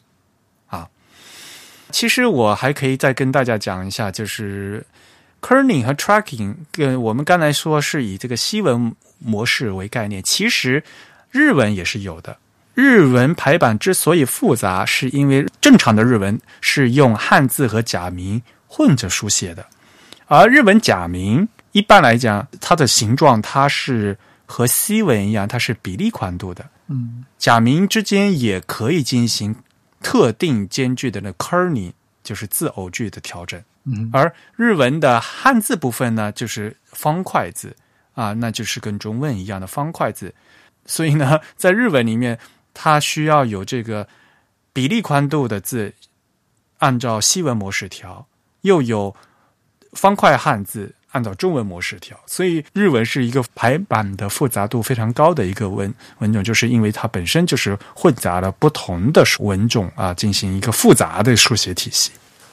[0.66, 0.88] 啊。
[1.90, 4.84] 其实我还可以再跟大家讲一下，就是
[5.40, 10.82] kerning 和 tracking，跟我们刚才说是以这个西文模式为概念，其实
[11.30, 12.36] 日文也是有的。
[12.80, 19.66] 日文排版之所以复杂，是因为正常的日文是用汉字和假名混着书写的，
[20.26, 26.64] 而日文假名一般来讲，它的形状它是和西文一样，它是比例宽度的。
[26.86, 29.56] 嗯，假名之间也可以进行
[30.00, 31.90] 特定间距的那 kerning，
[32.22, 33.60] 就是字偶句的调整。
[33.86, 37.74] 嗯，而日文的汉字部分呢，就是方块字
[38.14, 40.32] 啊，那就是跟中文一样的方块字，
[40.86, 42.38] 所以呢，在日文里面。
[42.80, 44.06] 它需要有这个
[44.72, 45.94] 比例宽度的字，
[46.78, 48.28] 按照西文模式调，
[48.60, 49.16] 又有
[49.94, 62.12] 方块汉字按照中文模式调，所以日文是一个排版的复杂度非常高的一个文文种，就是因为它本身就是混杂了不同的文种啊，进行一个复杂的书写体系。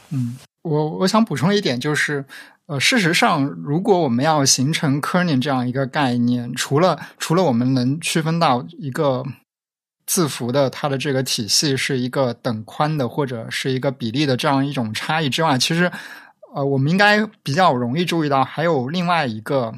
[0.09, 2.25] 嗯，我我想补充一点，就是
[2.65, 9.23] 呃，事实上，如果我们要形成 kerning 这样一个概念，除了除了我们能区分到一个。
[10.05, 15.91] 字符的它的这个体系是一个等宽的或者是一个比例的这样一种差异之外，其实
[16.53, 19.73] 呃，我们应该比较容易注意到还有另外一个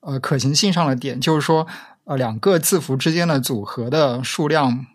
[0.00, 1.66] 呃可行性上的点，就是说
[2.04, 4.86] 呃两个字符之间的组合的数量。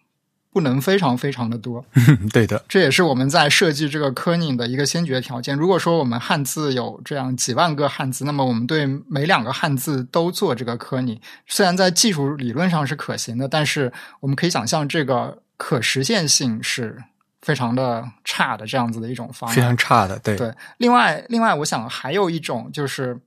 [0.53, 1.85] 不能非常非常的多，
[2.33, 5.55] 对的，这也是我们在设计这个 kerning 的一个先决条件。
[5.57, 17.01] 如果说我们汉字有这样几万个汉字，那么我们对每两个汉字都做这个 kerning，虽然在技术理论上是可行的，但是我们可以想象这个可实现性是
[17.41, 20.53] 非常的差的，这样子的一种方案，非常差的，对对。
[20.79, 23.17] 另外，另外，我想还有一种就是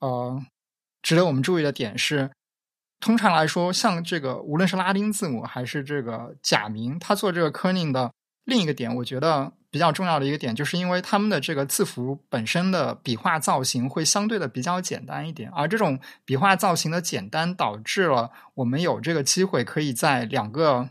[0.00, 0.42] 呃，
[1.02, 2.30] 值得我们注意的点是。
[3.00, 8.10] 通常来说，像这个无论是拉丁字母还是这个假名，它做这个 kerning 的
[8.44, 20.88] 另一个点，我觉得比较重要的一个点，就是因为他们的这个字符本身的笔画造型会相对的比较简单一点，而这种笔画造型的简单，导致了我们有这个机会可以在两个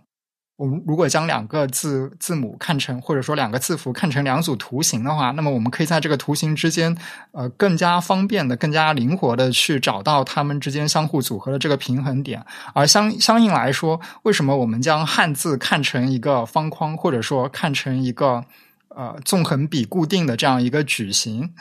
[0.56, 6.96] 我们如果将两个字字母看成，或者说两个字符看成两组图形的话，那么我们可以在这个图形之间，
[7.32, 12.46] 呃，更加方便的、更加灵活的去找到它们之间相互组合的这个平衡点。
[12.76, 18.46] 而相相应来说，为什么我们将汉字看成一个方框，或者说看成一个
[18.90, 21.52] 呃纵横比固定的这样一个矩形？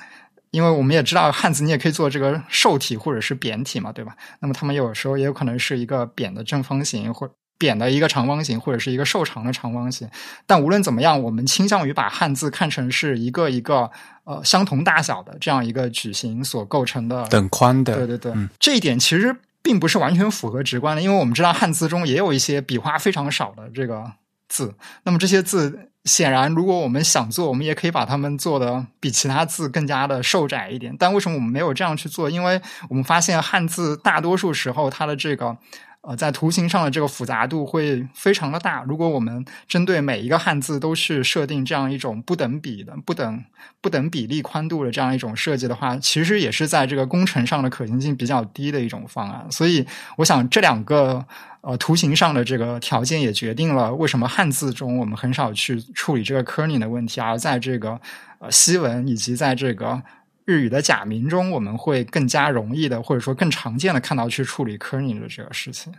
[0.50, 4.14] 因为我们也知道汉字，你也可以做这个瘦体或者是扁体嘛，对吧？
[4.40, 7.26] 那么它们有时候也有可能是一个扁的正方形，或
[7.62, 10.09] 扁的一个长方形，或者是一个瘦长的长方形。
[10.44, 13.88] 但无论怎么样，我们倾向于把汉字看成是一个一个
[14.25, 17.94] 呃相同大小的这样一个矩形所构成的等宽的。
[17.94, 24.11] 对对对，这一点其实并不是完全符合直观的，因为我们知道汉字中也有一些笔画非常少的这个
[24.48, 24.75] 字。
[25.05, 25.88] 那么这些字。
[26.05, 30.92] 显然，如果我们想做，我们也可以把它们做的比其他字更加的瘦窄一点。
[30.98, 32.29] 但为什么我们没有这样去做？
[32.29, 35.57] 因为我们发现汉字大多数时候它的这个。
[36.02, 38.82] 呃，在图形上的这个复杂度会非常的大。
[38.82, 43.44] 如果我们针对每一个汉字都去设定这样一种不等比的、不等
[43.80, 49.46] 不等比例宽度的这样一种设计的话，其实也是在这个工程上的可行性比较低的一种方案。
[49.50, 49.86] 所以，
[50.16, 51.24] 我想这两个
[51.60, 58.00] 呃图形上的这个条件也决定了为什么汉字中我们很少去处理这个 kerning 的问题，而在这个
[58.40, 60.02] 呃西文以及在这个。
[60.44, 65.92] 日语的假名中，我们会更加容易的，或者说更常见的看到去处理 kerning 的这个事情。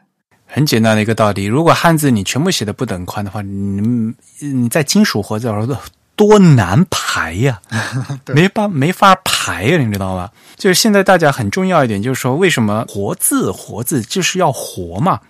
[0.46, 5.68] 很简单的一个道理，如果汉字你全部写的不等宽的话，你你在金属活字上
[6.16, 7.60] 多难排呀，
[8.36, 10.30] 没法没法排呀，你知道吗？
[10.56, 15.22] 就是现在大家很重要一点，就是说为什么活字活字就是要活嘛，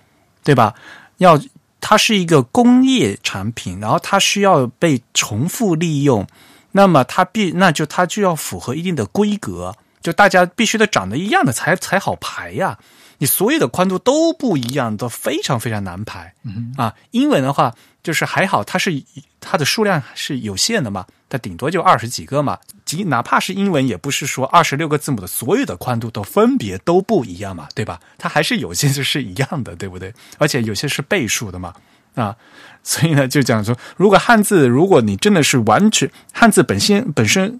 [0.43, 0.73] 对吧？
[1.19, 1.39] 要
[1.79, 6.27] 它是一个工业产品，然后它需要被重复利用。
[6.73, 12.77] 那么它必那就它就要符合一定的规格，就大家必须得长得一样的才才好排呀。
[13.19, 16.33] 你所有的宽度都不一样，都非常非常难排
[16.75, 16.93] 啊。
[17.11, 19.01] 英文的话就是还好，它是
[19.39, 22.59] 它的数量是有限的嘛，它顶多就二十几个嘛。
[22.83, 27.99] 即哪怕是英文，也不是说二十六个字母的所有的宽度都分别都不一样嘛，对吧？
[28.17, 30.13] 它还是有些就是一样的，对不对？
[30.37, 31.73] 而且有些是倍数的嘛。
[32.15, 32.35] 啊，
[32.83, 37.59] 所以呢，就讲说，如果汉字，如果你真的是完全汉字本身本身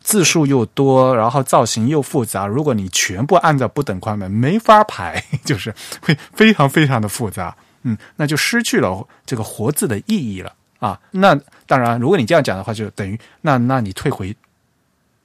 [0.00, 10.98] 字数又多，然后造型又复杂，如果你全部按照不等宽的，没法排， 就是会非常非常的复杂，嗯，那就失去了这个活字的意义了啊。
[11.12, 14.36] 那当然，如果你这样讲的话，就等于那那你退回。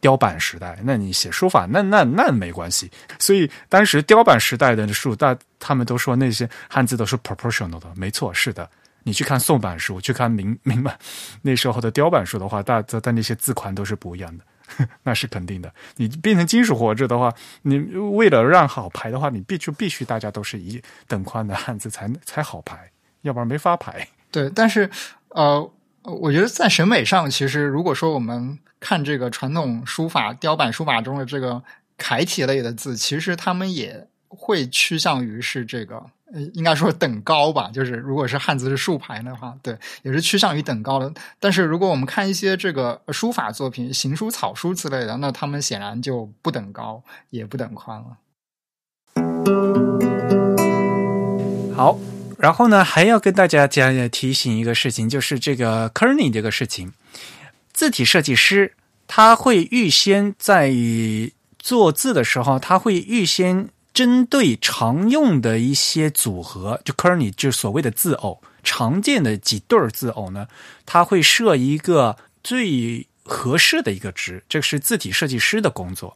[0.05, 2.91] 雕版时代，那你写书法，那那那没关系。
[3.17, 8.69] 所以当时雕版时代的书，大他们都说那些汉字都是 proportional 的，没错，是的。
[9.01, 10.95] 你去看宋版书，去看明 明版
[11.41, 14.45] 那时候的雕版书的话，大但那些字宽都是不一样的，
[15.01, 15.73] 那是肯定的。
[15.95, 22.91] 你变成金属活字的话，你为了让好排的话，你必须必须大家都是一等宽的汉字才才好排，
[23.23, 24.07] 要不然没法排。
[24.29, 24.87] 对，但是
[25.29, 25.67] 呃，
[26.05, 28.59] 我觉得在审美上，其实如果说我们。
[28.77, 31.63] 看这个传统书法雕版书法中的这个
[31.97, 35.95] 楷体类的字，其实他们也会趋向于是这个，
[36.31, 37.71] 呃，应该说等高吧。
[37.73, 41.11] 就是如果是汉字是竖排的话，对，也是趋向于等高的。
[41.39, 48.17] 但是如果我们看一些这个书法作品、行书、草书之类的，那他们显然就不等高，也不等宽了。
[51.75, 51.97] 好，
[52.45, 56.93] 然后呢，还要跟大家讲提醒一个事情，就是这个 Kerny 这个事情。
[57.73, 58.73] 字体设计师
[59.07, 60.71] 他会预先在
[61.57, 70.47] 做字的时候，他会预先针对常用的一些组合，就 Kerny 就所谓的字偶，常见的几对字偶呢，
[70.85, 76.15] 他会设一个最合适的一个值，这是字体设计师的工作。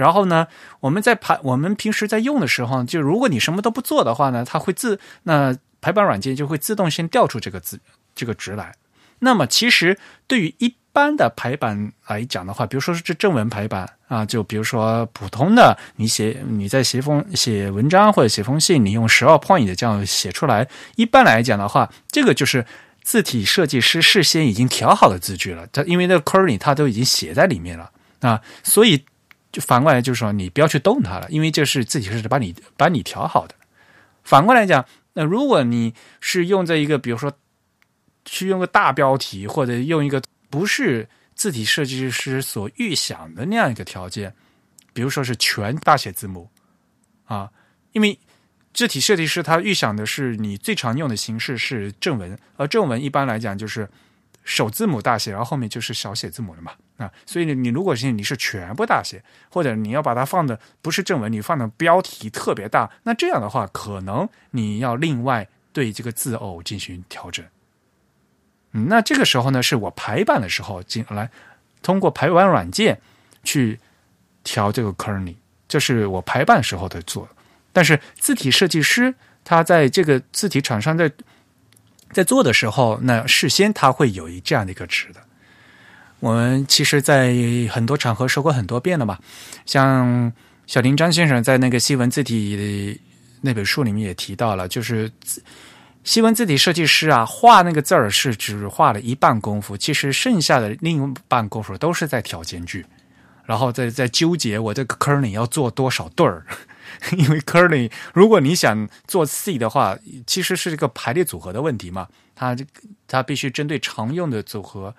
[0.00, 0.46] 然后呢，
[0.80, 7.78] 我们在排我们平时在用的时候，就如果你什么都不做的话呢，它会自那排版软件就会自动先调出这个字
[8.14, 8.74] 这个值来。
[9.18, 22.64] 那么其实对于一般的排版来讲的话，比如说是这正文排版啊，就比如说普通的，你写你在写封写文章或者写封信，你用十二 point 的这样写出来，一般来讲的话，这个就是
[23.02, 25.66] 字体设计师事先已经调好的字句了。
[25.70, 27.90] 它因为那个 curly 它都已经写在里面了
[28.20, 29.04] 啊，所以
[29.52, 33.54] 就反过来就是说，你不要去动它了，因为这是字体是把你把你调好的。
[34.24, 34.84] 反过来讲，
[35.14, 37.32] 那如果你是用这一个，比如说
[38.24, 40.22] 去用个大标题或者用一个。
[40.52, 44.34] 不是字体设计师所预想的那样一个条件，
[44.92, 46.50] 比如说是全大写字母
[47.26, 47.52] 啊，
[47.92, 48.18] 因为
[48.74, 53.88] 字体设计师他预想的是你最常用的形式是正文，而正文一般来讲就是
[54.42, 67.42] 首字母大写，然后后面就是小写字母了嘛啊，所以你你如果是你是全部大写，或者你要把它放的不是正文，你放的标题特别大，那这样的话可能你要另外对这个字偶进行调整。
[68.72, 71.30] 嗯，那这个时候呢，是我排版的时候进来，
[71.82, 73.00] 通过排版软件
[73.42, 73.80] 去
[74.44, 75.36] 调这个 kerning，
[75.66, 77.26] 这是我排版时候的做。
[77.72, 81.10] 但是字体设计师他在这个字体厂商在
[82.12, 85.20] 在做的时候，那事先他会有一这样的一个值的。
[86.20, 87.34] 我们其实，在
[87.70, 89.18] 很多场合说过很多遍了嘛，
[89.66, 90.32] 像
[90.66, 93.00] 小林张先生在那个西文字体
[93.40, 95.10] 那本书里面也提到了，就是
[96.04, 102.84] 西文字体设计师啊，画那个字儿是只画了一半功夫，其实剩下的另一半功夫都是在调间距，
[103.44, 106.44] 然后在在纠结我这个 kerning 要做多少对儿。
[107.16, 109.96] 因为 kerning，如果你想做 C 的话，
[110.26, 112.08] 其实是一个排列组合的问题嘛。
[112.34, 112.56] 它
[113.06, 114.94] 它必须针对常用的组合，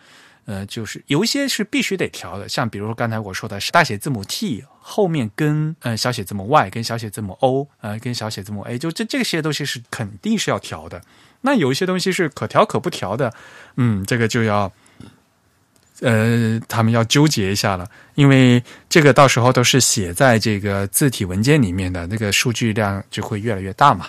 [0.46, 11.02] 呃，就是有一些是必须得调的，像比如说刚才我说的是大写字母 T 后面跟呃小写字母 Y 跟小写字母 O 呃跟小写字母 A，就这这些东西是肯定是要调的。
[11.42, 13.34] 那有一些东西是可调可不调的，
[13.78, 14.72] 嗯，这个就要。
[16.04, 24.08] 呃，他们要纠结一下了，因为这个到时候都是写在这个字体文件里面的，那个数据量就会越来越大嘛。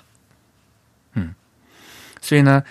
[1.12, 1.35] 嗯，
[2.22, 2.62] 所以呢，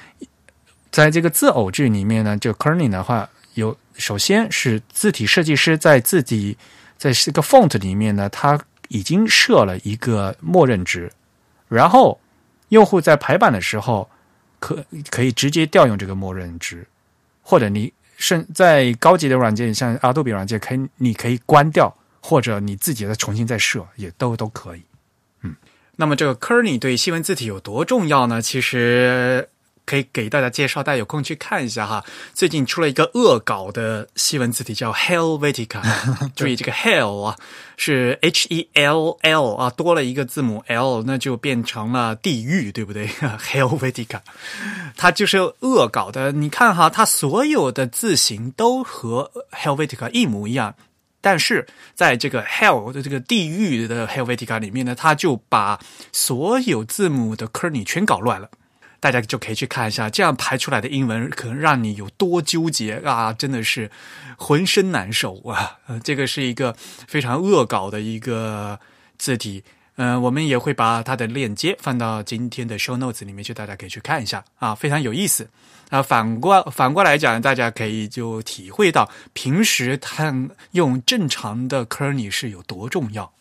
[0.90, 6.58] 在这个字偶句里面呢，就 kerning 的话，有首先是字体设计师在自己
[6.98, 11.12] 在这个 font 里面呢，他已经设了一个默认值，
[11.68, 12.20] 然后
[12.70, 14.10] 用户在排版的时候
[14.60, 16.88] 可可以直接调用这个默认值，
[17.42, 17.92] 或者你。
[18.18, 21.92] 甚在高级的软件，像阿杜比软件，可以你可以关掉，
[22.22, 24.84] 或者你自己再重新再设，也都都可以。
[25.42, 25.56] 嗯，
[25.96, 28.40] 那么这个 Kerny 对西文字体有多重要呢？
[28.40, 29.50] 其实。
[29.92, 32.02] 可以给大家介绍，大家有空去看一下哈。
[32.34, 35.82] 最近出了一个恶搞的西文字体，叫 Helvetica。
[36.34, 37.36] 注意这个 Hell 啊，
[37.76, 43.06] 是 H E L L 啊，多了一个字母 L，那就变成了地狱，对不对？
[43.44, 44.22] Helvetica，
[44.96, 46.32] 它就是恶搞的。
[46.32, 50.74] 你看哈，它所有的字形都和 Helvetica 一模一样，
[51.20, 55.78] 但是在这个 Hell 的这个地狱的 Helvetica 里面呢，它就把
[56.14, 58.50] 所有字母的 kerning 全搞乱了。
[59.02, 63.34] 大家就可以去看一下，这样排出来的英文可能让你有多纠结啊！
[63.34, 63.90] 真的是
[64.38, 65.76] 浑身难受啊！
[66.04, 66.74] 这个是一个
[67.08, 68.80] 非常恶搞的一个
[69.18, 69.64] 字体，
[69.96, 75.50] 嗯，我们也会把它的链接放到今天的 show notes 里面去，大家可以去看一下啊，非常有意思
[75.90, 76.00] 啊！
[76.04, 80.32] 反过反过来讲，大家可以就体会到平时他
[80.74, 83.34] 用正常的 kerning 是有多重要。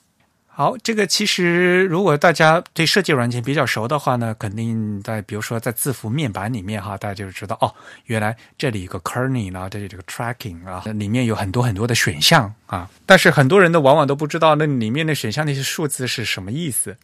[0.53, 7.75] 好，这个其实如果大家对设计软件比较熟的话呢，肯定在比如说在字符面板里面哈，大家就知道哦，
[8.07, 12.91] 原来这里有个 kerning 啊，这里这个 tracking 啊，里面有很多很多的选项啊。
[13.07, 16.99] 但是很多人都，往往都不知道那里面的选项那些数字是什么意思，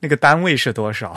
[0.00, 1.16] 那个单位是多少。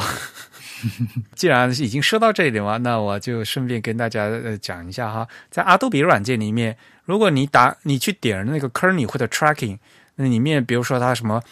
[1.36, 9.78] 既然已经说到这里了，那我就顺便跟大家呃讲一下哈，在阿杜比软件里面，如果你打你去点那个 kerning 或者 tracking，
[10.16, 11.44] 那里面比如说它什么。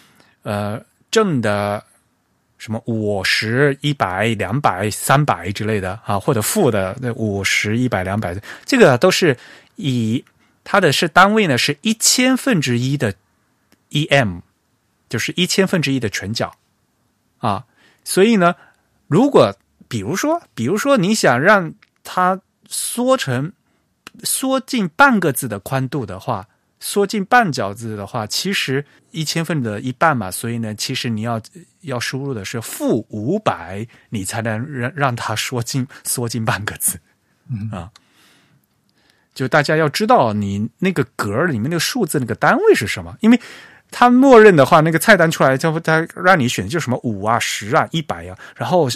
[0.44, 1.84] 呃，正的
[2.58, 8.36] 什么五十、一百、两百、三百之类的啊，或者负的那五十、一百、两百，
[8.66, 9.38] 这个都是
[9.76, 10.24] 以
[10.64, 13.14] 它的是单位呢，是一千分之一的
[13.92, 14.42] em，
[15.10, 16.52] 就是一千分之一的全角
[17.38, 17.64] 啊。
[18.04, 18.56] 所以呢，
[19.08, 19.56] 如果
[19.88, 21.72] 比如说，比如说你想让
[22.04, 23.52] 它缩成
[24.24, 26.48] 缩进半个字的宽度的话。
[26.84, 31.40] 缩进半角字的话，其实一千份的一半嘛，所以呢，其实你要
[31.82, 37.00] 要输入的是负五百，你才能让让它缩进缩进半个字
[37.72, 37.92] 啊。
[39.36, 43.40] 就大家要知道，你那个格里面那个数字那个单位是什么，因为
[43.92, 48.90] 它默认的话，那个菜单出来就它让你选就什么五啊、十啊、一百啊，然后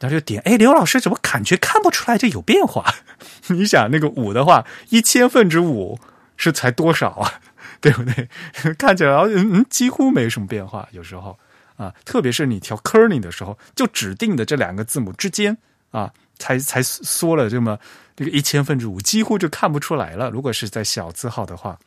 [0.00, 2.84] 他就点，哎，刘老师怎么感觉看不出来这有变化？
[3.48, 6.00] 你想那个五的话，一千分之五。
[6.38, 7.30] 是才多少啊？
[7.82, 8.28] 对不对？
[8.78, 10.88] 看起来嗯几乎没什么变化。
[10.92, 11.38] 有时候
[11.76, 15.56] 啊，特别是你调 kerning 的时候，就指定的这两个字母之间
[15.90, 17.78] 啊，才才缩了这么
[18.16, 20.30] 这个一千分之五，几乎就看不出来了。
[20.30, 21.78] 如果是在小字号的话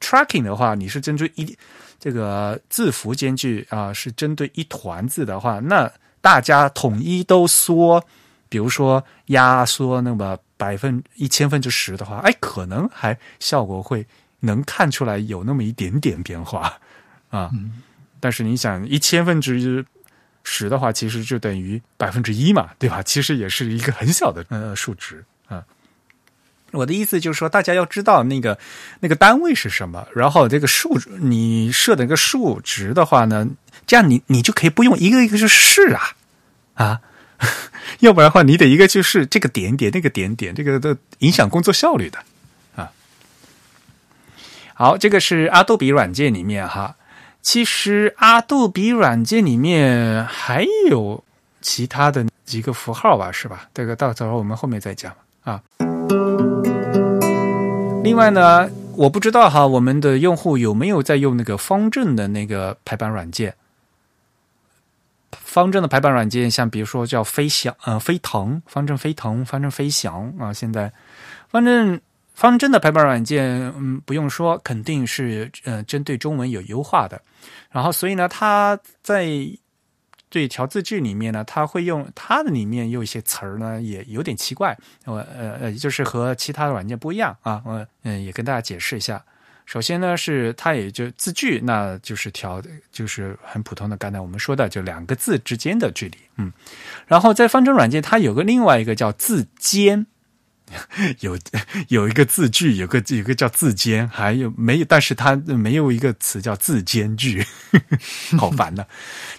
[0.00, 1.56] ，tracking 的话，你是针对一
[1.98, 5.90] 这个字符间距啊，是针对一团字的话，那
[6.20, 8.04] 大家统一都缩，
[8.50, 10.36] 比如说压缩那么。
[10.60, 14.06] 百分一千分之十的话，哎，可能还效果会
[14.40, 16.78] 能看出来有那么一点点变化
[17.30, 17.50] 啊。
[18.20, 19.82] 但是你想一千分之
[20.44, 23.02] 十的话，其实就等于百分之一嘛，对吧？
[23.02, 25.64] 其实也是一个很小的呃数值啊。
[26.72, 28.58] 我的意思就是说，大家要知道那个
[29.00, 33.48] 那个单位是什么，然后这个数你设的一个数值的话呢，
[33.86, 36.02] 这样你你就可以不用一个一个去试啊
[36.74, 37.00] 啊。
[38.00, 42.18] 要不然的话，你得一个就是这个点点那个点点，这个都影响工作效率的
[42.76, 42.90] 啊。
[44.74, 46.96] 好，这个是阿杜比软件里面哈。
[47.42, 51.24] 其实阿杜比软件里面还有
[51.62, 53.68] 其他的几个符号吧，是吧？
[53.72, 55.62] 这个到时候我们后面再讲啊。
[58.04, 63.54] 另外呢，我不知道哈，我们的用户有没有在用那个方正的那个排版软件？
[65.52, 70.52] 方正的排版软件，像比如说叫飞翔，呃，飞腾，方正飞腾，方正飞翔啊。
[70.52, 70.92] 现在，
[71.48, 72.00] 方正。
[72.32, 77.20] 方正的排版软件，嗯，不用说，肯定是呃针对中文有优化的。
[77.70, 79.26] 然后，所以呢，它在
[80.30, 84.74] 对调字句里面呢，它会用它的里面有一些词儿呢，也有点奇怪。
[85.04, 87.60] 我呃呃，就是和其他的软件不一样啊。
[87.66, 89.22] 我嗯也跟大家解释一下。
[89.66, 96.52] 首先呢，是它也就字句，那就是调就是很普通的，刚才我们说的就两个字之间的距离，嗯。
[97.06, 100.06] 然后在方正软件，它有个另外一个叫字间。
[101.18, 101.36] 有
[101.88, 104.86] 有一个字句，有个有个叫字间，还有没有？
[104.88, 107.44] 但是它没有一个词叫字间距，
[108.38, 108.86] 好烦的。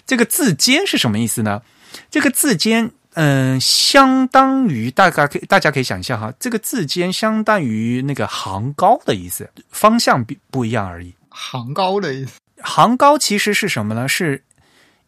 [0.06, 1.62] 这个字间是什么意思呢？
[2.10, 11.14] 这个字间，嗯，相当于大概可以大家可以想象哈，这个字间相当于那个行高的意思，方向不不一样而已。
[11.28, 14.08] 行高的意思，行高其实是什么呢？
[14.08, 14.44] 是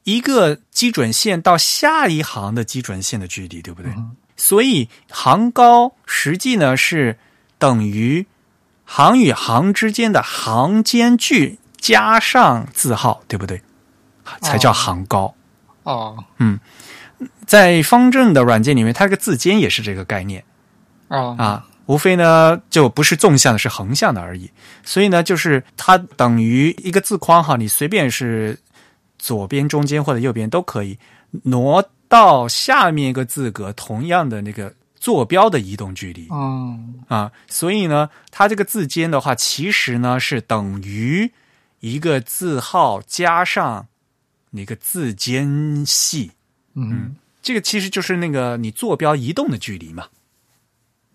[0.03, 3.91] 一个基准线到下一行的基准线的距离，对不对？
[4.37, 7.19] 所以行高实际呢是
[7.59, 8.27] 等于
[8.85, 13.63] 行与行之间的行间距加上字号，对不对？
[14.43, 15.35] 才叫行高。
[15.85, 16.59] 哦，嗯，
[17.47, 20.45] 在方正的软件里面，它这个字间也是这个概念。
[21.09, 24.51] 哦啊，无非呢就不是纵向的，是横向的而已。
[24.83, 28.59] 所以呢，就是它等于一个字框哈，你随便是
[29.19, 30.99] 左边、中间或者右边都可以
[31.45, 31.89] 挪。
[32.07, 41.33] 到下面一个字格，同样的那个坐标的移动距离，嗯啊，所以呢，它这个字间的话，其实呢是等于
[41.81, 43.89] 一个字号加上
[44.51, 46.33] 那个字间系，
[46.75, 50.09] 嗯，这个其实就是那个你坐标移动的距离嘛。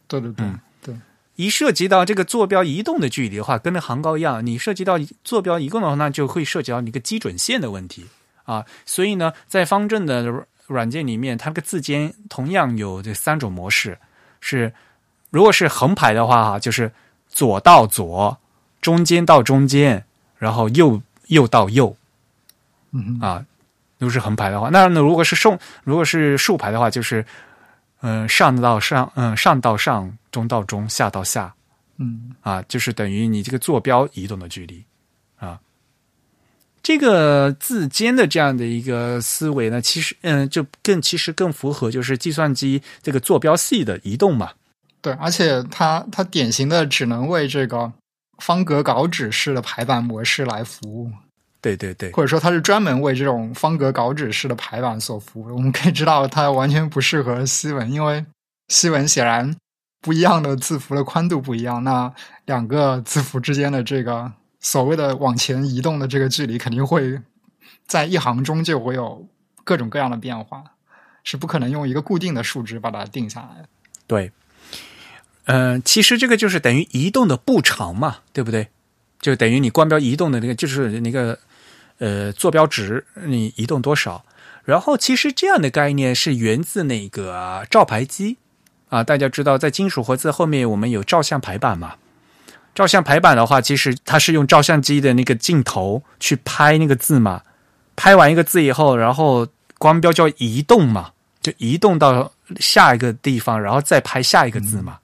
[0.07, 0.45] 对对对
[0.82, 0.95] 对，
[1.36, 8.07] 一涉及到这个坐标移动的距离的话，跟那行高一样，你涉及到坐标移动的话，那就会涉及到一个基准线的问题
[8.45, 8.66] 啊。
[8.86, 10.47] 所以呢，在方正的。
[10.70, 13.97] 软件里面，它个字间同样有这三种模式，
[14.39, 14.72] 是
[15.32, 16.91] 如果是横排的话，哈，就是
[17.28, 18.38] 左到左，
[18.80, 20.05] 中间到中间，
[20.38, 21.97] 然后右右到右，
[22.91, 23.43] 嗯啊，
[23.99, 27.23] 如果是横排的话，那那如果是竖如果是竖排的话，就是
[28.01, 31.53] 嗯上到上，嗯上到上，中到中，下到下，
[31.97, 34.83] 嗯啊，就是等于你这个坐标移动的距离
[35.37, 35.59] 啊。
[36.81, 44.51] 这个字间的这样的一个思维呢，其实嗯，就更其实更符合就是计算机这个坐标系的移动嘛。
[45.01, 47.91] 对，而且它它典型的只能为这个
[48.37, 51.11] 方格稿纸式的排版模式来服务。
[51.62, 55.55] 对对对，或者说它是专门为这种方格稿纸式的排版所服务。
[55.55, 58.26] 我们可以知道，它完全不适合西文，因为
[58.68, 59.55] 西文显然
[60.01, 62.14] 不一样的字符的宽度不一样，那
[62.45, 64.32] 两个字符之间的这个。
[64.62, 67.18] 所谓的往前移动的这个距离，肯定会
[67.88, 69.26] 在一行中就会有
[69.64, 70.62] 各种各样的变化，
[71.24, 73.70] 是不可能用一个固定的数值把它定下来的。
[74.05, 74.34] 对，
[75.45, 78.68] 嗯，其实这个就是等于移动的步长嘛，对不对？
[79.22, 81.39] 就等于你光标移动的那个，就是那个
[81.99, 84.25] 呃坐标值，你移动多少？
[84.65, 88.37] 然后其实这样的概念是源自那个照排机
[88.89, 91.95] 啊，大家知道在金属活字后面我们有照相排版嘛。
[92.75, 97.43] 照相排版的话，其实它是用照相机的那个镜头去拍那个字嘛。
[97.95, 99.47] 拍完一个字以后，然后
[99.77, 104.99] 光标叫移动嘛，就移动到下一个地方，然后再拍下一个字嘛。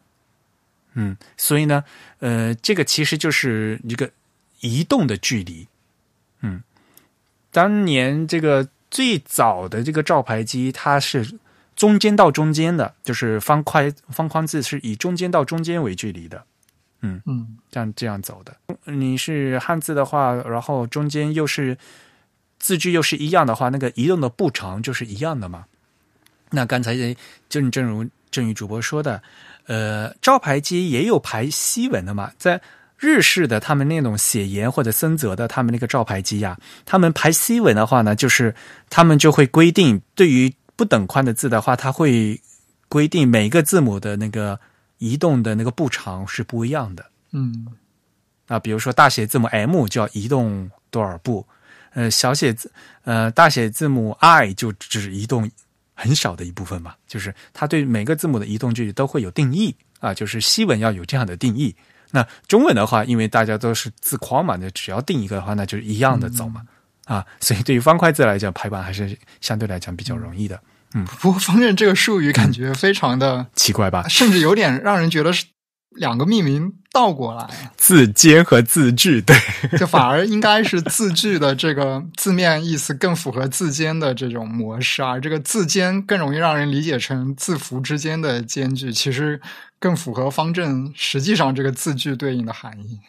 [0.93, 1.83] 嗯，所以呢，
[2.19, 4.09] 呃，这个其实就是一个
[4.61, 5.67] 移动的距离。
[6.39, 6.63] 嗯，
[7.56, 11.39] 当年这个最早的这个照牌机，它是
[11.74, 16.43] 中间到中间的，就是方块方框字是以中间到中间为距离的。
[16.99, 18.53] 嗯嗯，这样这样走的。
[18.84, 21.78] 你是汉字的话，然后中间又是
[22.60, 25.64] 字距又是一样的话，那个移动的步长就是一样的嘛。
[26.49, 26.93] 那刚才
[27.47, 29.24] 正正如正宇主播说的，
[29.68, 32.34] 呃，照牌机也有排西文的嘛。
[32.38, 32.60] 在
[32.97, 38.53] 日式的他们那种写言或者森泽的他们那个招牌机呀，他们排西文的话呢，就是
[38.89, 42.39] 他们就会规定，对于不等宽的字的话，他会
[42.89, 44.59] 规定每个字母的那个。
[44.97, 47.67] 移动的那个步长是不一样的，嗯，
[48.47, 51.45] 啊，比如说大写字母 M 就要移动多少步，
[51.93, 52.71] 呃，小写字
[53.03, 55.51] 呃大写字母 I 就只移动
[55.93, 61.75] 很小的一部分嘛，就是它对每个字母的移动距离都会有定义啊，就是西文要有这样的定义。
[62.16, 66.63] 那中文的话，因为大家都是字框嘛，那只要定一个的话，那就是一样的走嘛。
[67.05, 70.59] 啊， 所以对于方块字来讲，排版还是相对来讲比较容易的。
[70.95, 71.05] 嗯。
[71.20, 75.45] 不过方正这个术语感觉非常的奇怪吧，甚至有点让人觉得是
[75.91, 79.38] 两个命名倒过来，字间和字句，对，
[79.78, 89.39] 就反而应该是字句的这个字面意思更符合字间的这种模式啊，这个字间更容易让人理解成字符之间的间距，其实
[89.86, 92.99] 更符合方正实际上这个字句对应的含义。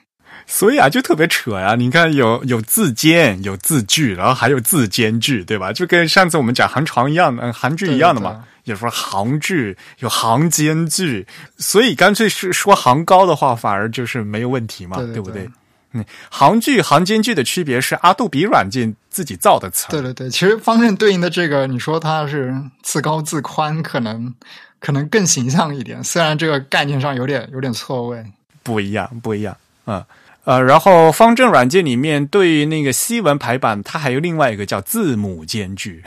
[0.44, 1.74] 所以啊，就特别扯呀！
[1.74, 5.72] 你看，有有字间，有字句，然后还有字间句，对吧？
[5.72, 8.44] 就跟上次我们讲行长一样的，行距一样的嘛。
[8.64, 15.48] 有时候行距，有行间距，所以干脆是说行高的话，反而就是没有问题嘛，对不对？
[15.92, 19.86] 嗯，行距、行间距的区别是阿杜比软件自己造的词。
[19.88, 24.34] 对对对，其实方正对应的这个，你说它是字高字宽，可能
[24.80, 26.02] 可能更形象一点。
[26.02, 28.24] 虽然这个概念上有点有点错位，
[28.62, 29.56] 不一样，不一样，
[29.86, 30.04] 嗯。
[30.44, 36.04] 呃，然后方正软件里面对于那个西文排版，它还有另外一个叫字母间距，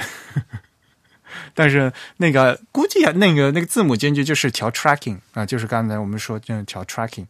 [1.54, 7.26] 但是那个估计啊，那个那个字母间距就是调 tracking 啊，就是刚才我们说这样调 tracking。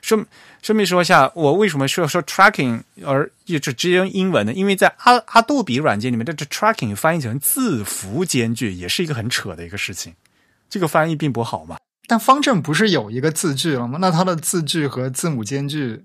[0.00, 0.24] 顺
[0.62, 4.52] 顺便说一下，我为什么需要说 tracking 而一直直接用英文呢？
[4.52, 10.14] 因为在阿阿杜比软件里面，这这 tracking 翻译成字符间距也是一个很扯的一个事情，
[10.74, 11.76] 这个翻译并不好嘛。
[12.08, 13.98] 但方正不是有一个字句了吗？
[14.00, 16.04] 那它的字句和字母间距。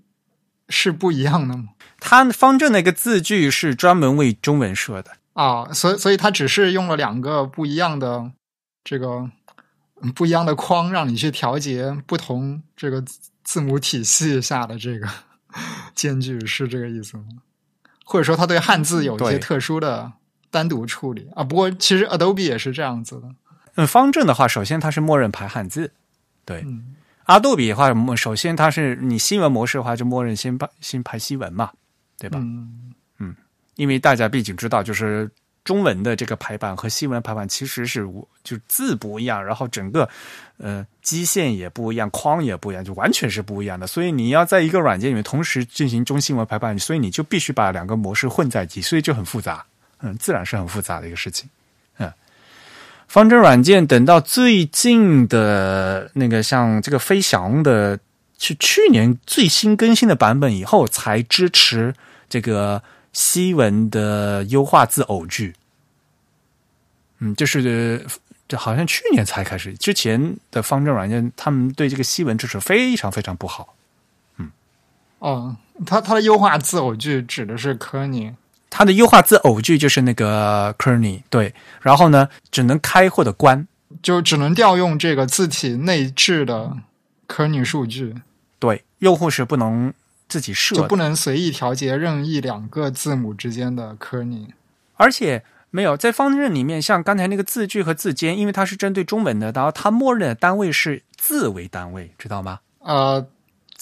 [0.72, 1.70] 是不一样的吗？
[1.99, 8.32] 它方正那个字句是专门为中文设的啊，所以所以它只是用了两个不一样的
[8.84, 9.32] 这个
[10.13, 13.03] 不一样的框，让你去调节不同这个
[13.43, 15.07] 字母体系下的这个
[15.95, 17.24] 间距，是这个意思吗？
[18.05, 20.13] 或者说，它对汉字有一些特殊的
[20.51, 21.43] 单独处理啊？
[21.43, 23.28] 不过，其实 Adobe 也是这样子的。
[23.80, 25.91] 嗯，方正的话，首先它是默认排汉字，
[26.43, 26.65] 对。
[27.23, 31.71] 阿杜比的话，首先它是你新闻模式的话，就默认先排先排新闻嘛，
[32.17, 32.39] 对吧？
[32.41, 33.36] 嗯嗯，
[33.75, 35.30] 因为大家毕竟知道，就是
[35.63, 38.03] 中文的这个排版和新闻排版其实是
[38.43, 40.09] 就字不一样，然后整个
[40.57, 43.86] 呃基线也不一样，框也不一样，就完全是不一样的。
[43.86, 49.63] 所以你要在一个软件里面同时进行中新闻排版，所以你就必须把两个模式混在一起，所以就很复杂。
[49.99, 51.47] 嗯，自然是很复杂的一个事情。
[53.10, 57.99] 方正软件等到最近的那个像这个飞翔的，
[58.38, 61.95] 是去年最新更新的版本以后才支持
[62.30, 65.55] 这个西文的优化字偶句。
[67.18, 68.05] 嗯，就是
[68.47, 73.74] 这好像去年才开始，之前的方正软件他们对这个西文支持非常非常不好。
[74.38, 74.51] 嗯，
[75.18, 78.36] 哦，它它的优化字偶句指的是科尼。
[78.70, 83.67] 它的优化字偶句就是那个 Kearney，对，然后呢，只能开或者关，
[84.01, 86.78] 就只能调用这个字体内置的
[87.28, 88.15] Kearney 数据。
[88.59, 89.93] 对，用户是不能
[90.28, 94.49] 自己设，就不能随意调节任意两个字母之间的 Kearney。
[94.95, 102.59] 而且没有在方正里面，像刚才那个字句和字间，因为它是针对中文的，然后它默认的单位是字为单位，知道吗？
[102.80, 103.26] 呃，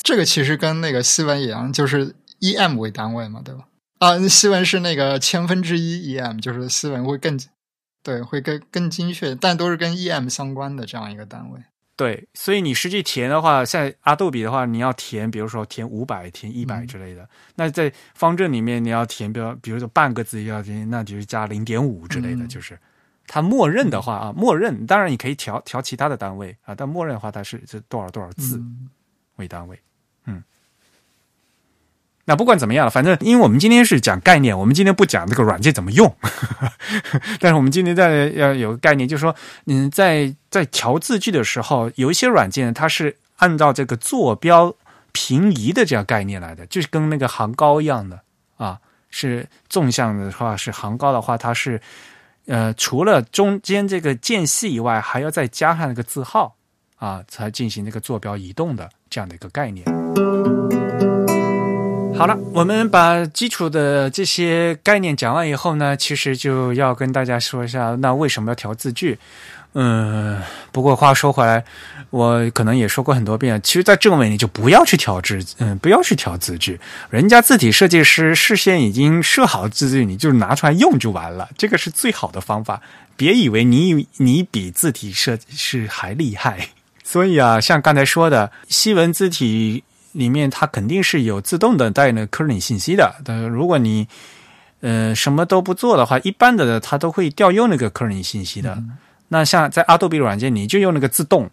[0.04, 3.62] 这个其实跟那个西文一样，就是 em 为单位嘛，对吧？
[4.00, 7.40] 啊，西文是那个千分之一 em，就是西文会更
[8.04, 11.60] 对，会更更精确，但都是跟 em 相关的这样一个单位。
[11.96, 17.28] 对，所以你实际填的话，像阿杜比的话，你要填，比如说填五百、填一百之类的。
[17.56, 22.46] 那在方正里面，你要填，比如比如说半个字要填，那就是加零点五之类的。
[22.46, 22.78] 就是
[23.26, 28.64] 它默认的话啊，默认，当然你可以调调其他的单位啊，但默认的话，它是是多少多少字
[29.38, 29.82] 为单位。
[32.30, 36.14] 那不管怎么样，反正因为我们今天是讲概念，我们今天不讲这个软件怎么用。
[37.40, 39.34] 但是我们今天在要有个概念，就是说，
[39.66, 44.76] 嗯，在在调字句的时候，有一些软件它是按照这个坐标
[45.14, 48.20] 平移的这样概念来的，就是跟那个行高一样的
[48.58, 48.78] 啊，
[49.10, 51.80] 是纵向的话是行高的话，它是
[52.48, 56.58] 呃除了中间这个间隙以外，还要再加上那个字号
[56.98, 59.86] 啊，才进行那个坐标移动的这样的一个概念。
[62.18, 69.20] 好了，我们把基础的这些概念讲完以后呢，其实就要跟大家说一下，那为什么要调字句？
[69.74, 70.42] 嗯，
[70.72, 71.64] 不过话说回来，
[72.10, 76.80] 我可能也说过很多遍，其实，在正文里就不要去调字，嗯，不要去调字句，
[77.12, 82.82] 人家字体设计师事先已经设好字句，你就拿出来用就完了，这个是最好的方法。
[83.16, 86.70] 别以为你你比字体设计师还厉害。
[87.04, 89.84] 所以啊，像刚才说的西文字体。
[90.18, 94.08] 里面它肯定是有自动的带那个 Kearney 信息的，但如果你
[94.82, 98.82] 呃什么都不做的话，一般的它都会调用那个 kernel 信息的。
[99.30, 101.50] 那像在 Adobe 软件，你就用那个自动，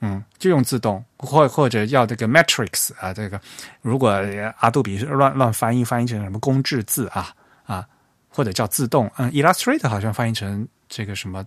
[0.00, 3.40] 嗯，就用自动，或或者要这个 Matrix 啊，这个
[3.82, 4.12] 如果
[4.60, 7.34] Adobe 乱乱翻译翻译成什么公制字啊
[7.66, 7.86] 啊，
[8.28, 11.44] 或者叫自动，嗯，Illustrator 好像翻译成这个什么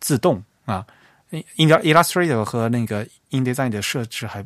[0.00, 0.84] 自动啊
[1.56, 4.44] ，Illustrator 和那个 InDesign 的设置还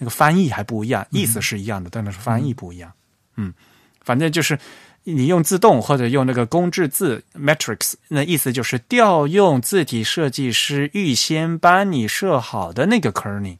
[0.00, 2.92] 那个翻译还不一样，意思是一样的，但是翻译不一样，
[3.36, 3.54] 嗯，
[4.00, 4.58] 反正就是。
[5.04, 13.56] 你用自动或者用那个公制字 matrix，那意思就是调用字体设计师预先帮你设好的那个 kernel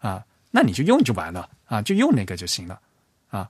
[0.00, 2.80] 啊，那你就用就完了啊，就用那个就行了
[3.30, 3.48] 啊。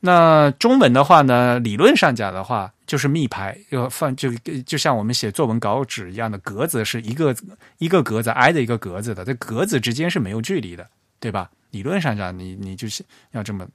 [0.00, 4.32] 那中文的话呢，理论上讲的话，就是密排要放就
[4.64, 7.36] 就像我们写作文稿纸一样的格子是一个
[7.76, 10.88] 一个格子挨着一个格子的，这格子之间是没有距离的，
[11.20, 11.50] 对吧？
[11.70, 13.66] 理论上讲，你你就是要这么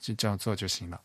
[0.00, 1.00] 就这样做就行了，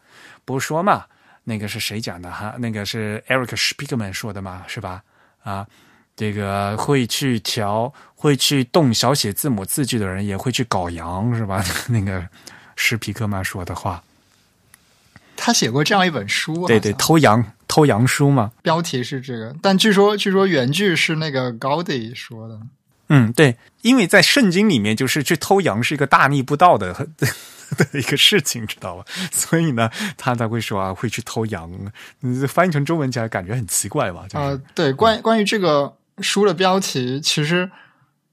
[0.45, 1.05] 不是说嘛。
[1.49, 2.55] 那个是谁讲的哈？
[2.59, 5.01] 那个是 Eric Spiegman 说的嘛，是吧？
[5.43, 5.65] 啊，
[6.13, 11.63] 这个会去调、会去动小写字母字句的人，也会去搞羊，是吧？
[11.87, 12.27] 那个
[12.75, 14.03] 施皮克曼说的话，
[15.37, 18.51] 他写过这样一本书，对对，偷羊偷羊书嘛。
[18.61, 22.59] 标题是这个，但据说据说原句是那个高迪说的。
[23.09, 27.07] 嗯，对，因为在圣经里面，就是去偷羊是一个大逆不道的。
[27.91, 29.03] 的一个事情，知道吧？
[29.29, 31.69] 所以呢，他才会说啊，会去偷羊。
[32.47, 34.25] 翻译成中文起来感觉很奇怪吧？
[34.31, 37.69] 啊，对，关关于这个书的标题，其实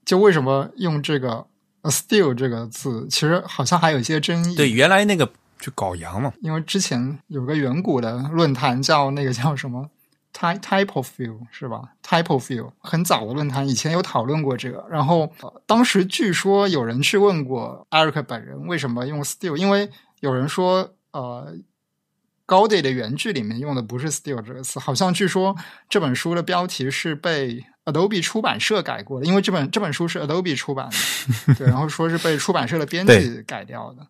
[0.05, 1.45] 就为什么用这个
[1.83, 4.55] “steal” 这个字，其实好像还有一些争议。
[4.55, 9.91] 对，原来那个就搞羊嘛，因为之前有个远古的论坛叫那个叫什么
[10.37, 14.85] ？Type type of view 是吧？Type of view 很早的论坛，以前有讨论过这个。
[14.91, 15.33] 然后
[15.65, 21.55] 当时据说有人去问过 Eric 本人为什么用 still，因为有人说呃
[22.45, 25.55] 高 a 的原句里面用的不是 still 这个词，好像据说
[25.89, 30.91] 这本书的标题是被 Adobe 出版社改过的，因为这本这本书是 Adobe 出版
[31.47, 34.07] 的，对，然后说是被出版社的编辑改掉的。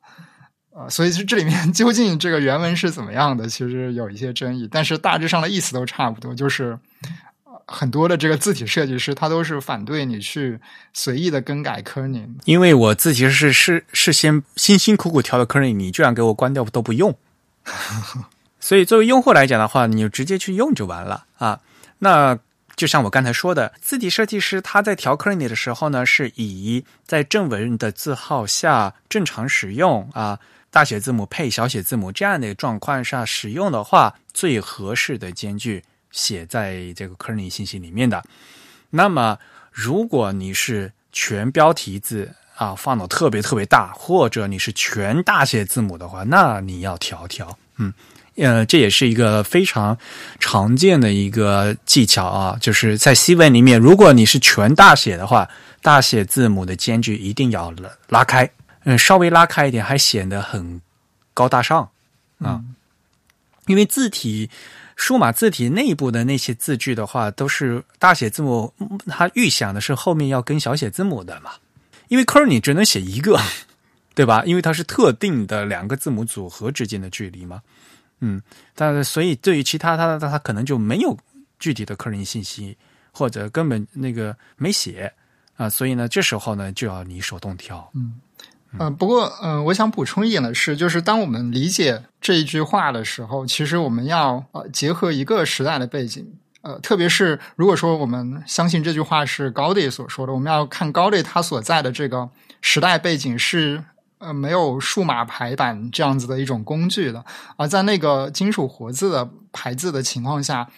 [0.76, 6.76] 啊，所以是这里面 究竟这个原文是怎么样的，其实有一些争议，但是大致上的意思都差不多，就是
[7.66, 10.58] 很多的这个字体设计师他都是反对你去
[10.92, 17.16] 随意的更改 kernel，因为我自己是是事先辛辛苦苦调的 kernel，你居然给我关掉都不用，
[18.58, 21.60] 所以作为用户来讲的话，你就直接去用就完了啊。
[22.00, 22.36] 那
[22.74, 30.40] 就像我刚才说的，字体设计师他在调 kernel 的时候呢，是以在正文的字号下正常使用啊。
[30.74, 38.20] 大写字母配小写字母这样的状况下使用的话，最合适的间距写在这个 kernel 信息里面的。
[38.90, 39.38] 那么，
[39.70, 47.56] 如果你是全标题字啊放的特别特别大，或者你是全大写字母的话，那你要调调。
[47.76, 47.94] 嗯，
[48.34, 49.96] 呃，这也是一个非常
[50.40, 55.48] 常见的一个技巧啊，就是在西文里面，如果你是全大写的话，
[55.80, 57.72] 大写字母的间距一定要
[58.08, 58.50] 拉开。
[58.84, 60.80] 嗯，稍微拉开一点，还显得很
[61.32, 61.90] 高大上
[62.38, 62.62] 啊。
[63.66, 64.50] 因为字体
[64.94, 68.72] 数码字体内部的那些字句的话，都是大写字母，
[69.06, 71.52] 它预想的是后面要跟小写字母的嘛。
[72.08, 73.40] 因为 kernel 只能写一个，
[74.14, 74.44] 对吧？
[74.44, 77.62] 因为它是特定的两个字母组合之间的距离嘛。
[78.20, 78.42] 嗯，
[78.74, 81.16] 但所以对于其他它它它可能就没有
[81.58, 82.76] 具体的 kernel 信息，
[83.12, 85.10] 或者根本那个没写
[85.56, 85.70] 啊。
[85.70, 87.90] 所以呢，这时候呢就要你手动调。
[87.94, 88.20] 嗯。
[88.78, 96.26] 嗯，不过，嗯，我想补充一点的是，就是当我们理解这一句话的时候，其实我们要呃结合一个时代的背景，
[96.62, 102.28] 呃，特别是如果说我们相信这句话是高迪所说的，我们要看高迪他所在的这个
[102.60, 103.84] 时代背景是
[104.18, 107.24] 呃没有数码排版这样子的一种工具的，
[107.56, 110.68] 而在那个金属活字的排字的情况下，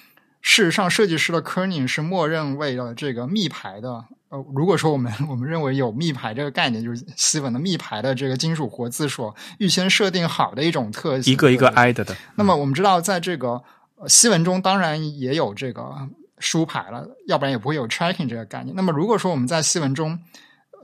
[0.42, 4.04] 事实上设计师的 kerning 是默认为了这个密排的。
[4.28, 12.16] 呃，如果说我们 我们认为有密排这个概念，就是西文的密排的这个金属活字所预先设定好的一种特性，一个一个挨着的。
[12.34, 13.62] 那么我们知道，在这个
[14.08, 16.08] 西文中，当然也有这个
[16.38, 18.74] 书排了，要不然也不会有 tracking 这个概念。
[18.74, 20.18] 那么如果说我们在西文中，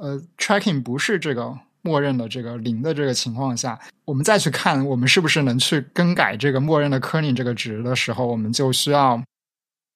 [0.00, 9.20] 呃，tracking 不是这个默认的这个零的这个情况下，我们再去看我们是不是能去更改这个默认的 kerning 这个值的时候，我们就需要。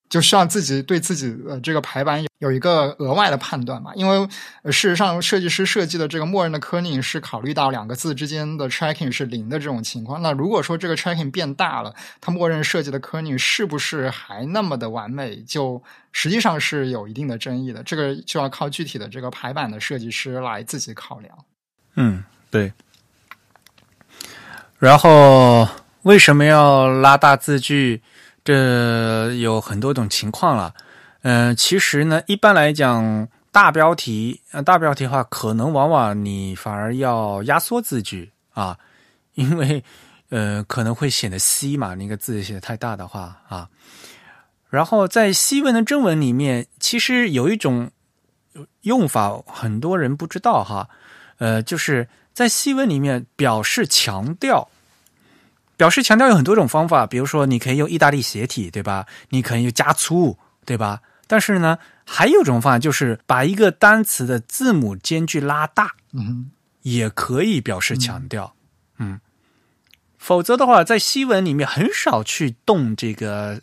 [0.08, 3.92] 就需要自己对自己的这个排版有有一个额外的判断嘛？
[3.94, 4.26] 因为
[4.66, 10.22] 事实上，设计师设计的这个默认的 kerning 是考虑到两个字之间的 tracking 是零的这种情况。
[10.22, 15.36] 那如果说这个 tracking 变大了，它默认设计的 kerning 是不是还那么的完美？
[15.42, 15.82] 就
[16.12, 17.82] 实际上是有一定的争议的。
[17.82, 21.36] 这个就要靠具体的这个排版的设计师来自己考量。
[21.94, 22.72] 嗯，对。
[24.78, 25.68] 然后。
[26.02, 28.00] 为什么要拉大字距？
[28.46, 30.72] 这有很多种情况了。
[31.22, 38.78] 嗯、其实呢，一般来讲，大标题，呃，大标题的话，可能往往你反而要压缩字距啊，
[39.34, 39.82] 因为
[40.28, 43.68] 呃可能会显得稀嘛，那个字写的太大的话啊。
[44.70, 47.90] 然后在西文的正文里面，其实有一种
[48.82, 50.88] 用法，很多人不知道哈，
[51.38, 54.68] 呃，就是在西文里面表示强调。
[55.76, 59.06] 表示强调有很多种方法，比如说你可以用意大利斜体，对吧？
[59.28, 61.02] 你可以用加粗，对吧？
[61.26, 66.50] 但是呢，还有一种方法就是把一个单词的字母间距拉大，嗯
[66.82, 68.54] 也可以表示强调。
[68.98, 69.20] 嗯，
[70.18, 73.60] 否则的话，在西文里面很少去动这个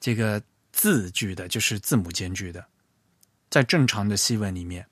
[0.00, 0.40] 这个
[0.72, 2.64] 字距的，就是字母间距的，
[3.50, 4.86] 在正常的西文里面，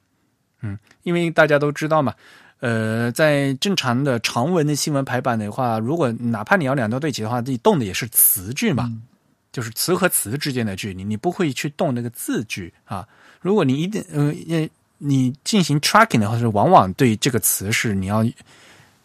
[0.61, 2.14] 嗯，因为大家都知道嘛。
[2.62, 9.02] 呃，在正常的长文的新闻排版的话，如果哪怕你要两段对齐的话，你动的也是词句嘛，嗯
[9.50, 13.06] 就是词和词之间的距离，你不会去动那个字句啊。
[13.40, 18.24] 如果你一定呃呃你进行 tracking 的话，是往往对这个词是你要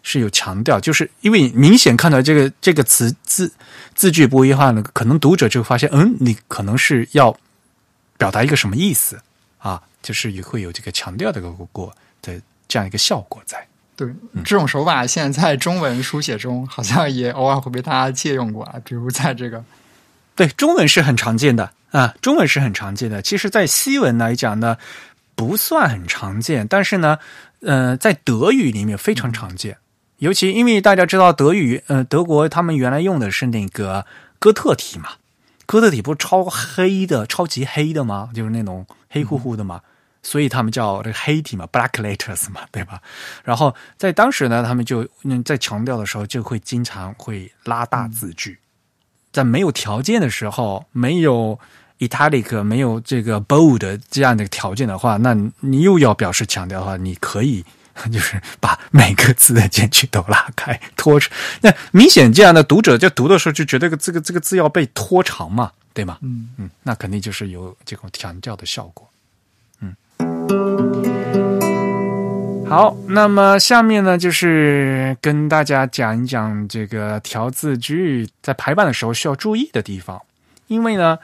[0.04, 3.52] 是有强调，就是因为明显看到这个这个词字
[3.96, 7.36] 字句不一的话呢，可能读者就发现，嗯，你可能是要
[8.20, 9.20] 表达一个什么意思
[9.58, 11.92] 啊，就是也会有这个强调的个过
[12.22, 13.68] 的这样一个效果在。
[13.96, 14.08] 对，
[14.46, 19.64] 这种手法现在在中文书写中好像也偶尔会被大家借用过啊，比如在这个
[20.36, 23.24] 对，中文是很常见的啊，中文是很常见的。
[23.24, 24.78] 其实，在西文来讲呢，
[25.34, 27.18] 不算很常见，但是呢，
[27.62, 29.78] 呃，在德语里面非常常见。
[30.20, 34.06] 尤其因为大家知道德语，呃，德国他们原来用的是那个
[34.38, 35.14] 哥特体嘛，
[35.66, 38.30] 哥特体不是超黑的、超级黑的吗？
[38.36, 39.82] 就是那种黑乎乎的嘛，
[40.28, 43.02] 所以他们叫这个黑体嘛，black letters 嘛，对吧？
[43.46, 48.60] 然后在当时呢，他们就嗯在强调的时候，就会经常会拉大字距。
[49.32, 51.58] 在没有条件的时候，没有
[52.00, 57.64] italic、没有这个 bold 这样的条件的话，那你又要表示强调的话，你可以
[58.12, 61.32] 就是把每个字的间距都拉开，拖长。
[61.62, 66.18] 那明显这样的读者在读的时候就觉得这个这个这个字要被拖长嘛，对吗？
[66.22, 69.08] 嗯嗯，那肯定就是有这种强调的效果。
[72.70, 80.22] 好，那么下面呢，就是跟大家讲一讲这个调字句在排版的时候需要注意的地方，
[80.68, 81.18] 因为呢，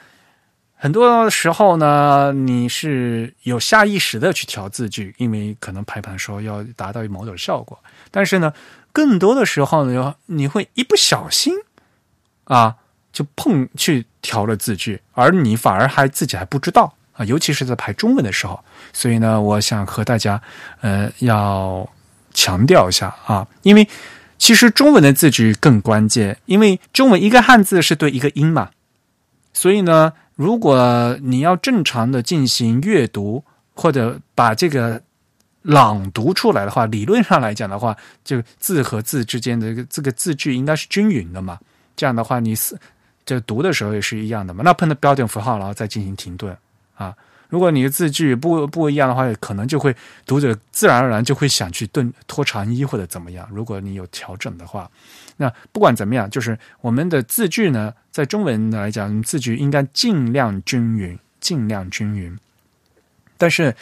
[0.74, 7.78] 很多时候呢，你是有下意识的去调字句，因为可能排版的时候要达到某种效果，
[8.10, 8.54] 但是呢，
[8.90, 11.52] 更多的时候呢，你会一不小心
[12.44, 12.76] 啊，
[13.12, 16.94] 就碰去调了字句，而你反而还自己还不知道。
[17.14, 18.58] 啊，尤其是在排中文的时候。
[18.92, 20.40] 所以呢，我想和大家
[20.80, 21.88] 呃要
[22.32, 23.88] 强调一下啊，因为
[24.38, 28.70] 其实中文的字句更关键，因为中文一个汉字是对一个音嘛，
[29.52, 33.44] 所以呢，如果你要正常的进行阅读
[33.74, 35.00] 或者把这个
[35.62, 41.58] 朗读出来的话，理论上来讲的话，就字和字之间的这个这个字句应该是均匀的嘛。
[41.96, 42.76] 这样的话，你是
[43.24, 44.62] 就读的时候也是一样的嘛。
[44.64, 46.54] 那碰到标点符号，然后再进行停顿
[46.94, 47.14] 啊。
[47.50, 49.94] 如果你的字句不不一样的话，可能就会
[50.26, 53.48] 读者自然而然就会想去顿拖长衣或者怎么样。
[53.52, 54.90] 如果你有调整的话，
[55.36, 62.36] 那不管怎么样，就是我们的字句呢，在中文来讲，字句应该尽量均匀，尽量均匀。
[63.38, 63.76] 但是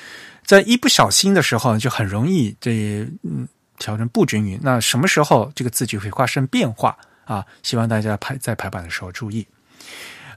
[0.44, 3.48] 在一不小心的时候，就很容易这嗯
[3.78, 4.60] 调成不均匀。
[4.62, 6.94] 那什么时候这个字句会发生变化
[7.24, 7.46] 啊？
[7.62, 9.46] 希望大家排在排版的时候注意。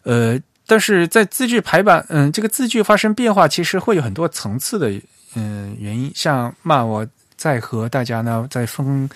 [0.03, 0.39] 呃。
[0.67, 4.91] 但是在字句排版，嗯，这个字句发生变化，其实会有很多层次的，
[5.35, 6.11] 嗯，原因。
[6.15, 9.09] 像那我再和大家呢再分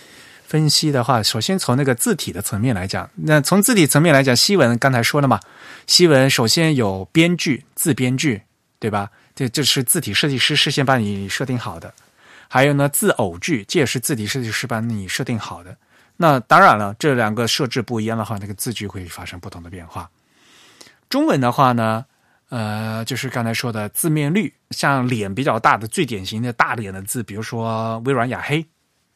[0.45, 5.39] 分析的话，首先从那个字体的层面来讲，那从字体层面来讲，西文刚才说了嘛，
[5.87, 8.41] 西文首先有编剧、字编剧，
[8.79, 9.09] 对吧？
[9.35, 11.93] 这这是字体设计师事先帮你设定好的。
[12.47, 15.75] 还有呢，字偶句，这也是字体设计师帮你设定好的。
[16.17, 20.09] 那当然了，这两个设置不一样的话，那个字句会发生不同的变化。
[21.09, 22.05] 中文的话呢，
[22.49, 28.63] 呃，就是刚才说的字面率，像脸比较大的最典型的大脸的字，比如说微软雅黑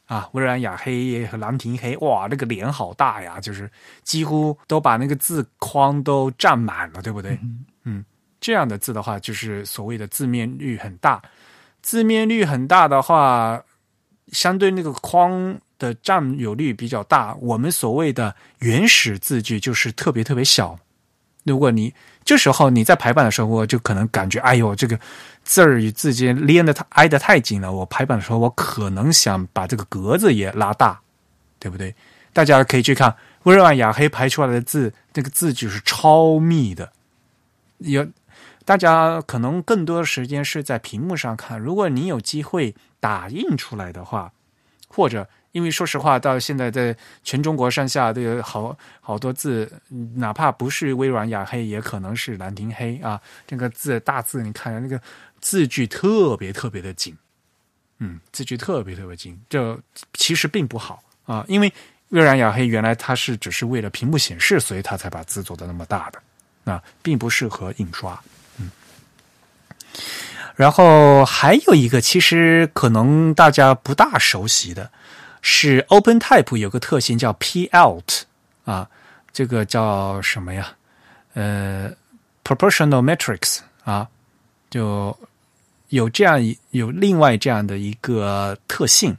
[0.08, 3.70] 啊，微软雅黑和兰亭黑，哇，那个脸好大呀，就是
[4.04, 7.40] 几乎都把那个字框都占满了，对不对？
[7.84, 8.04] 嗯，
[8.42, 11.22] 这样的字的话，就是所谓的字面率很大。
[11.84, 13.62] 字面率很大的话，
[14.32, 20.80] 相对那个框的占有率比较大，我们所谓的原始字句就是特别特别小。
[21.44, 24.98] 如果你这时候你在排版的时候，我就可能感觉，哎呦，这个
[25.44, 27.72] 字儿与字间连的太挨得太紧了。
[27.72, 31.00] 我排版的时候，我可能想把这个格子也拉大，
[31.60, 31.94] 对不对？
[32.32, 36.92] 大家可以去看微软雅黑排出来的字，这个字就是超密的。
[37.80, 38.08] 有
[38.66, 44.32] 大家可能更多的时间是在屏幕上看，如果你有机会打印出来的话，
[44.88, 46.94] 或者因为说实话，到现在在
[47.24, 49.72] 全中国上下都有好好多字，
[50.16, 53.22] 哪怕不是微软雅黑，也可能是兰亭黑啊。
[53.48, 55.00] 这个字大字，你看那个
[55.40, 57.16] 字距特别特别的紧，
[58.00, 59.80] 嗯，字距特别特别紧，这
[60.14, 61.72] 其实并不好啊，因为。
[62.10, 68.22] 微软雅黑原来它是只是为了屏幕显示，所以它才把字做的那么大的，啊，并不适合印刷。
[68.60, 68.70] 嗯，
[70.56, 74.92] 然后还有一个，其实可能大家不大熟悉的，
[75.44, 78.22] 是 OpenType 有个特性叫 P-Alt
[78.64, 78.90] 啊，
[79.34, 80.74] 这个叫什么呀？
[81.34, 81.92] 呃
[82.46, 84.08] ，Proportional Matrix 啊，
[84.70, 85.16] 就
[85.90, 86.40] 有这样
[86.72, 89.16] 有另外这样的一个特性。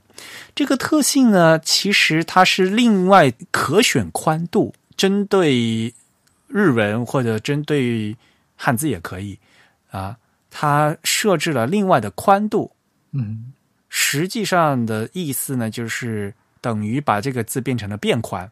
[0.54, 5.92] 这个特性呢，其实它是另外可选宽度，针对
[6.46, 8.16] 日文或者针对
[8.56, 9.38] 汉字也可以
[9.90, 10.16] 啊。
[10.50, 12.70] 它设置了另外的宽度，
[13.10, 13.52] 嗯，
[13.96, 18.50] 实际上的意思呢，就是等于把这个字变成了变宽，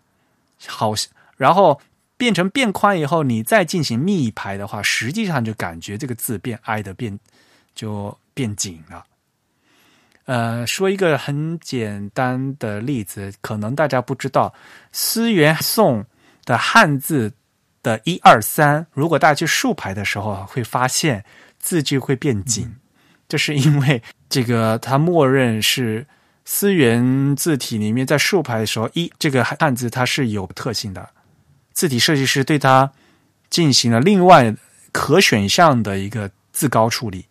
[0.68, 0.92] 好，
[1.36, 1.80] 然后
[2.16, 7.18] 变成变宽以后，你再进行密排的话，实际上就感觉这个字变挨的变
[7.74, 9.04] 就变紧了。
[10.26, 14.54] 呃，说一个很简单的例子，可能大家不知道，
[14.92, 16.06] 思源宋
[16.44, 17.32] 的汉字
[17.82, 21.24] 的一二三，如果大家去竖排的时候，会发现
[21.58, 22.72] 字距会变紧，
[23.32, 26.06] 这是因为这个它默认是
[26.44, 31.08] 思源字体里面在竖排的时候，一这个汉字它是有特性的，
[31.72, 32.92] 字体设计师对它
[33.48, 34.54] 进行了另外
[34.92, 37.24] 可选项的一个字高处理。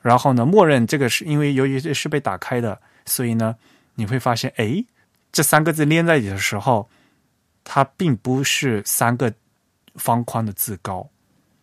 [0.00, 3.56] 然后呢，默认这个是因为由于是被打开的，所以呢，
[3.96, 4.82] 你会发现，哎，
[5.30, 6.88] 这三个字连在一起的时候，
[7.64, 9.30] 它并不是三个
[9.96, 11.06] 方框的字高。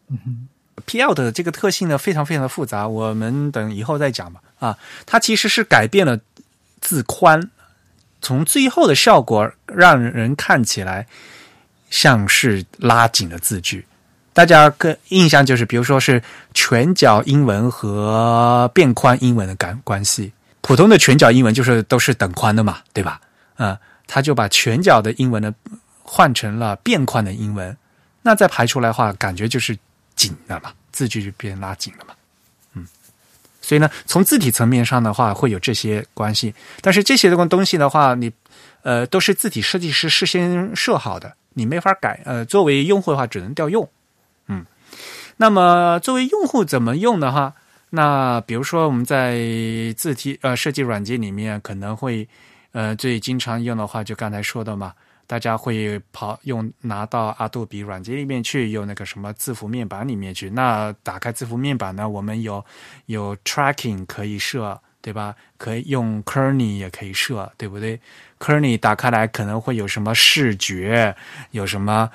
[0.10, 0.48] 嗯哼
[0.86, 1.14] ，P.L.
[1.14, 4.42] 的这个特性呢，非常非常的复杂，我们等以后再讲吧。
[4.60, 6.20] 啊，它其实是改变了
[6.82, 7.50] 字宽，
[8.22, 11.08] 从最后的效果让人看起来
[11.90, 13.86] 像是拉紧了字距。
[14.34, 16.22] 大家个印象就是，比如说是
[16.54, 20.32] 全角英文和变宽英文的感关系。
[20.62, 23.20] 普通的全角英文就是都是等宽的嘛，对吧？
[23.58, 25.54] 嗯，他就把全角的英文呢
[26.04, 27.76] 换成了变宽的英文，
[28.22, 29.78] 那再排出来的话，感觉就是
[30.18, 32.14] 紧的嘛，字距就变拉紧了嘛。
[32.74, 32.86] 嗯，
[33.62, 36.54] 所以呢，从字体层面上的话，会有这些关系。
[36.82, 38.30] 但是这些东东西的话，你
[38.82, 42.20] 呃都是字体设计师事先设好的，你没法改。
[42.26, 43.90] 呃，作为用户的话，只能调用。
[44.48, 44.66] 嗯
[45.38, 47.54] 那么作为用户怎么用的话，
[47.92, 49.38] 那比如说我们在
[49.96, 52.28] 字体呃设计软件里面可能会
[52.72, 54.94] 呃最经常用的话，就刚才说的嘛，
[55.28, 60.50] 大家会跑用拿到阿杜比软件里面去，用那个什么字符面板里面去。
[60.50, 62.66] 那打开字符面板呢，我们有
[63.06, 65.36] 有 tracking 可以设，对吧？
[65.58, 68.00] 可以用 Kerning 也可以设，对不对
[68.40, 71.16] ？Kerning 打开来可能会有什么视觉，
[71.52, 72.10] 有什么。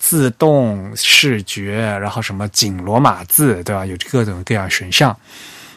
[0.00, 3.86] 自动视觉，然后什么紧罗马字，对吧？
[3.86, 5.16] 有各种各样选项。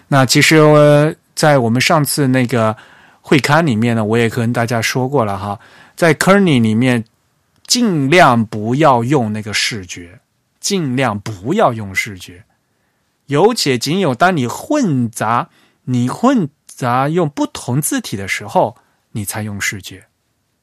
[0.07, 2.75] 那其实，在我们上次那个
[3.21, 5.59] 会刊里面呢，我也跟大家说过了哈，
[5.99, 7.03] 在 Kerny 里面，
[7.67, 10.21] 尽量不要用那个视觉，
[10.57, 12.45] 尽量不要用视觉，
[13.25, 15.49] 有且仅有当你混杂、
[15.83, 18.77] 你混杂用不同字体的时候，
[19.11, 20.05] 你才用视觉。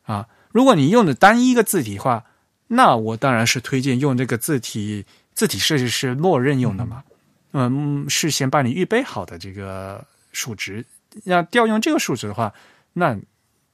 [0.04, 0.26] 啊。
[0.52, 2.24] 如果你用的单一个字体的话，
[2.68, 7.04] 那我当然是推荐用这个字体，字体设计师默认用的嘛，
[7.52, 10.86] 嗯，事先帮你预备好的这个数值，
[11.24, 12.54] 要调用这个数值的话，
[12.94, 13.14] 那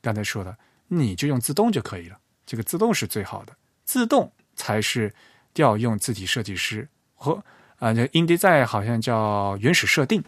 [0.00, 0.56] 刚才说的，
[0.94, 3.52] 你就用自动就可以了，这个自动是最好的，
[3.84, 5.12] 自动才是
[5.54, 7.42] 调用字体设计师和
[7.78, 10.22] 啊，这 InDesign 好像叫原始设定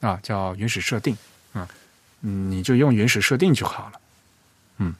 [0.00, 1.16] 啊，叫原始设定，
[2.20, 3.92] 嗯，你就用原始设定就好了。
[4.78, 4.94] 嗯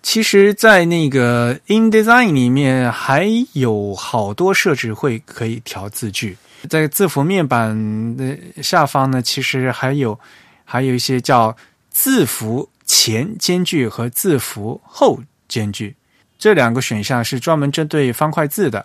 [0.00, 6.38] 其实，在那个 InDesign 里面还有好多设置会可以调字距，
[6.70, 10.18] 在字符面板的下方呢，其实还有
[10.64, 11.54] 还有一些叫
[11.90, 15.94] 字符前间距和字符后间距
[16.36, 18.84] 这两个选项是专门针对方块字的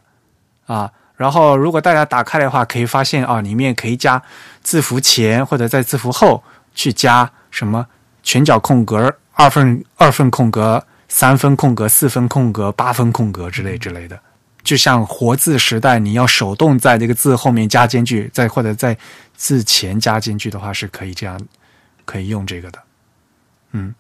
[0.68, 0.92] 啊。
[1.16, 4.22] 然后，如果大家打开的话，可以发现啊，里面可以加
[4.62, 6.44] 字符前或者在字符后
[6.76, 7.88] 去加什么
[8.22, 10.86] 全角空格、二分二分空格。
[11.10, 14.20] 三分空格、四分空格、八分空格之类之类的，
[14.64, 18.98] 就像活字时代，你要手动在这个字后面加间距，再或者在
[19.36, 21.40] 字前加间距的话，是可以这样
[22.04, 22.80] 可以用这个的。
[23.74, 23.94] 嗯，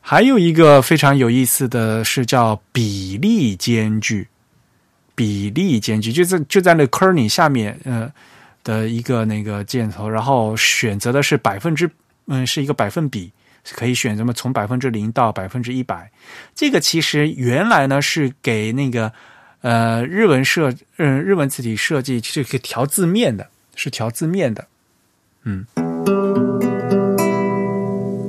[0.00, 4.26] 还有一个非常有意思的是叫比例间距，
[5.14, 8.10] 比例间距就在就在那 kerning 下面，呃
[8.62, 11.90] 的一个那个箭头，然后选择的是百分之，
[12.26, 13.30] 嗯，是一个百分比，
[13.72, 16.10] 可以选什么从百分之零到百分之一百。
[16.54, 19.12] 这个其实原来呢是给那个
[19.60, 23.46] 呃日文设，嗯，日文字体设计是可以调字面的，
[23.76, 24.66] 是调字面的，
[25.42, 25.66] 嗯。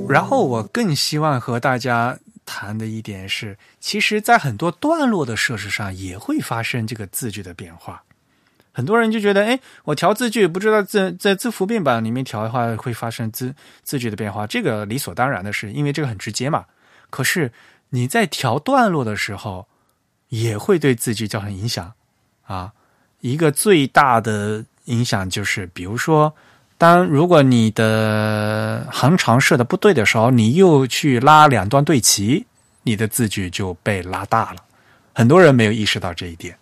[0.08, 8.02] 然后我更希望和大家谈的一点是，其实，在很多段落的设置上也会发生这个字句的变化。
[8.72, 16.66] 很多人就觉得，哎，我调字句，不知道在在字符变版里面调的话，会发生字字句的变化，这个理所当然的事，因为这个很直接嘛。
[17.10, 17.52] 可是
[17.90, 19.66] 你在调段落的时候，
[20.28, 21.94] 也会对字句造成影响
[22.46, 22.72] 啊。
[23.20, 26.34] 一个最大的影响就是，比如说。
[26.78, 32.46] 当如果你的横长设的不对的时候，你又去拉两段对齐，
[32.82, 34.58] 你的字距就被拉大了。
[35.14, 36.58] 很多人没有意识到这一点。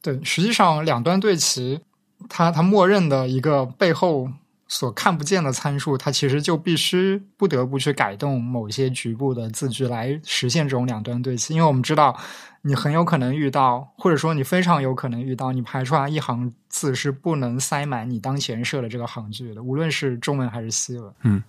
[0.00, 1.80] 对，实际上两端对齐，
[2.28, 4.30] 它它默认的一个背后。
[4.72, 11.52] 所看不见的参数，它其实就必须不得不去改动某些局部的字句来实现这种两端对齐。
[11.52, 12.18] 因为我们知道，
[12.62, 21.12] 你很有可能遇到，或者说你非常有可能遇到，你排出来一行字是不能塞满你当前设的这个行距的，无论是中文还是西文。
[21.20, 21.42] 嗯，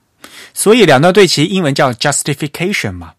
[0.54, 3.14] 所以两端对齐，英文叫 justification 嘛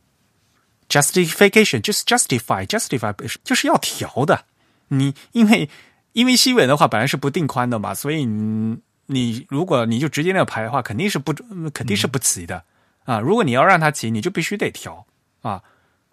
[0.90, 4.44] ，justification 就是 justify，justify 就是要调的。
[4.88, 5.70] 你因为
[6.12, 8.76] 因为西文的话本来是不定宽的嘛，所以你。
[9.07, 11.32] 你如果你就直接那个排的话，肯定是不
[11.74, 12.64] 肯定是不齐的
[13.05, 13.20] 啊！
[13.20, 15.07] 如果你要让它齐，你就必须得调
[15.42, 15.62] 啊。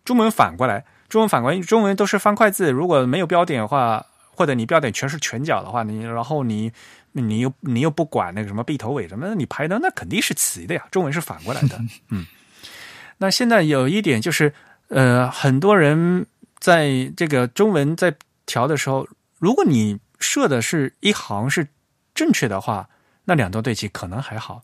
[0.03, 6.71] 中文反过来，中文反过来，中文都是方块字，如果没有标点的话，或者你标点全是全角的话，你然后你
[7.13, 10.85] 你又你又不管那个什么闭头尾什么，你排的那肯定是齐的呀。
[10.91, 11.79] 中文是反过来的，
[12.09, 12.25] 嗯。
[13.19, 14.53] 那现在有一点就是，
[14.89, 16.25] 呃，很多人
[16.59, 18.15] 在这个中文在
[18.45, 19.07] 调的时候，
[19.39, 21.67] 如果你设的是一行是。
[22.13, 22.89] 正确的话，
[23.25, 24.63] 那两段对齐可能还好。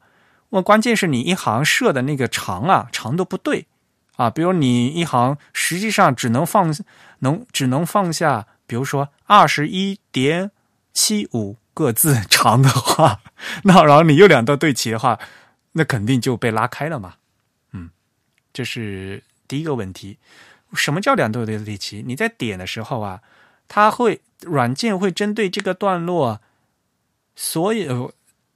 [0.50, 3.68] 我关键是你一行设的那个长啊，长度不对
[4.16, 4.30] 啊。
[4.30, 6.74] 比如你一行实际上只能放
[7.20, 10.52] 能只能放下，比如说二十一点
[10.93, 13.20] 七五个字长的话，
[13.64, 15.20] 那然后你又两段对齐的话，
[15.74, 17.16] 那肯定就被拉开了嘛。
[17.74, 17.89] 嗯，
[18.54, 20.18] 这是第一个问题。
[20.74, 22.04] 什么叫两段对齐？
[22.06, 23.22] 你在点的时候啊，
[23.68, 26.41] 它会软件会针对这个段落。
[27.40, 28.12] 所有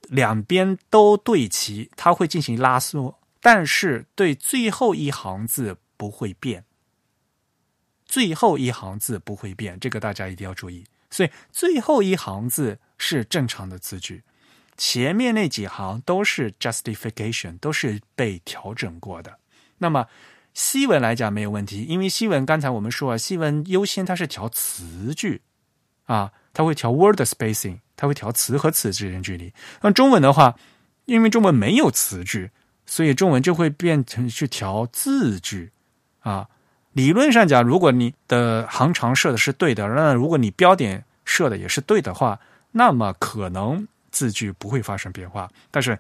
[0.09, 6.65] 两边都对齐，它会进行拉缩，但是对最后一行字不会变。
[8.05, 10.83] 最后一行字不会变，这个大家一定要注意。
[11.11, 14.23] 所以最后一行字是正常的字句，
[14.75, 19.37] 前面那几行都是 justification，都是被调整过的。
[19.77, 20.07] 那么
[20.55, 25.43] 西文来讲没有问题，因为西文刚才我们说了，西文优先它是调词句
[26.05, 27.79] 啊，它会调 word spacing。
[28.01, 29.53] 它会调词和词之间距离。
[29.81, 30.55] 那中文的话，
[31.05, 32.49] 因为中文没有词句，
[32.87, 35.71] 所以中文就会变成去调字句
[36.21, 36.49] 啊。
[36.93, 42.39] 理论上讲，如果你的行长设的是对的，那如果你标点设的也是对的话，
[42.71, 45.47] 那么可能字句不会发生变化。
[45.69, 45.99] 但是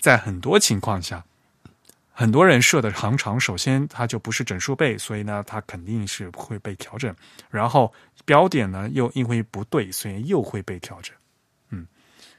[0.00, 1.22] 在很多情况下，
[2.12, 7.14] 很多人设的行长首先它就不是整数倍，所以呢，它肯定是会被调整。
[7.50, 7.92] 然后
[8.24, 11.14] 标点呢又因为不对，所以又会被调整。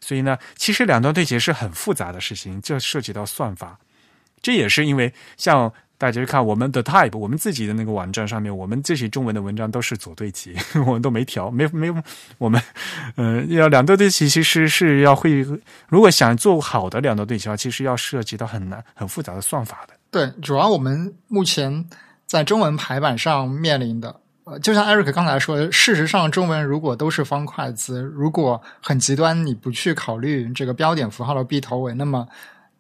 [0.04, 3.80] 所以呢，其实两段对齐是很复杂的事情，这涉及到算法。
[4.42, 10.54] 这也是因为，像大家看我们的 Type，我们自己的那个网站上面，我们这些中文的文章都是左对齐，
[10.86, 11.96] 我们都没调，没没有。
[12.38, 12.62] 我们
[13.16, 15.46] 嗯，要两段对齐，其实是要会，
[15.88, 19.94] 如果想做好的两段对齐的话，其实要涉及到很难、很复杂的算法的。
[20.12, 21.86] 对，主要我们目前
[22.28, 24.20] 在中文排版上面临的。
[24.46, 32.28] 呃，就像 Eric 刚才说的，事实上，中文如果都是方块字，如果很极端，你不去考虑这个标点符号的 B 头尾，那么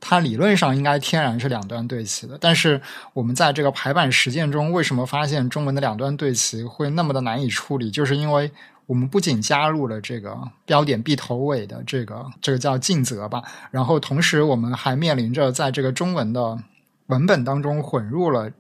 [0.02, 2.38] 它理论上应该天然是两端对齐的。
[2.38, 2.82] 但是
[3.14, 7.90] 我们在这个排版实践中，为什么发现中文的两端对齐会那么的难以处理？
[7.90, 8.52] 就是因为
[8.86, 13.42] 我们不仅加入了这个标点 B 头尾的这个这个叫尽责吧，
[13.72, 16.60] 然后同时我们还面临着在这个中文的
[17.08, 18.52] 文本当中混入了。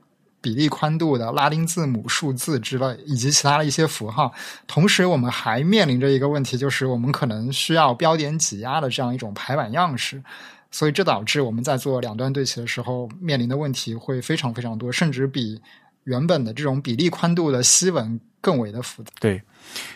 [0.43, 4.29] 比例宽度的拉丁字母、数字之类，以及其他的一些符号。
[4.67, 10.21] 同时，我们还面临着一个问题，就是我们可能需要标点挤压的这样一种排版样式。
[10.69, 15.61] 所以，这导致我们在做两端对齐的时候，面临的问题会非常非常多，甚至比
[16.03, 19.11] 原本的这种比例宽度的西文更为的复杂。
[19.21, 19.41] 对，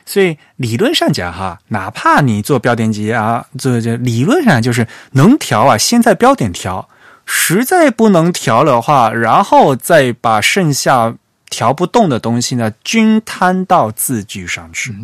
[0.06, 6.88] 所以理论上讲，哈，哪怕你做标点挤压，这这理论上就是能调啊，先在标点调。
[7.28, 11.14] 实在不能调的话，然后再把剩下
[11.50, 14.96] 调不动的东西呢，均摊到字句上去。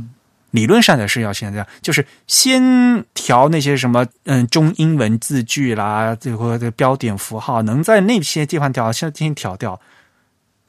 [0.52, 9.82] 理论上的是要先这样，就是先调那些什么嗯中英文字句啦，这个这个标点符号，能在那些地方调，先先调掉，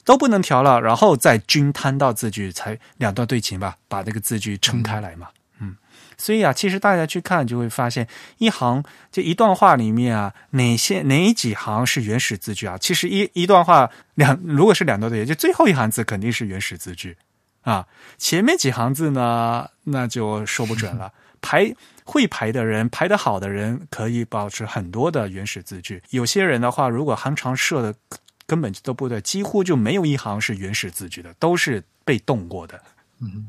[0.03, 5.29] 都不能调了，然后再均摊到字句，才两段对齐吧，把这个字句撑开来嘛。
[5.29, 5.44] 嗯，
[6.17, 8.07] 所以啊，其实大家去看就会发现，
[8.39, 12.79] 一行这一段话里面啊，哪些哪几行是原始字句啊？
[12.79, 17.17] 其实一一段话两如果是两段的，也，就最后一行字肯定是原始字句。
[17.63, 17.87] 啊，
[18.19, 21.13] 前面几行字呢，那就说不准了。
[21.41, 21.75] 排
[22.05, 26.03] 会排的人，排得好的人，可以保持很多的原始字句。
[26.11, 27.95] 有些人的话，如果行长设的
[28.47, 32.81] 根本就都不对，几乎就没有一行是原始字句的，都是被动过的。
[33.21, 33.49] 嗯。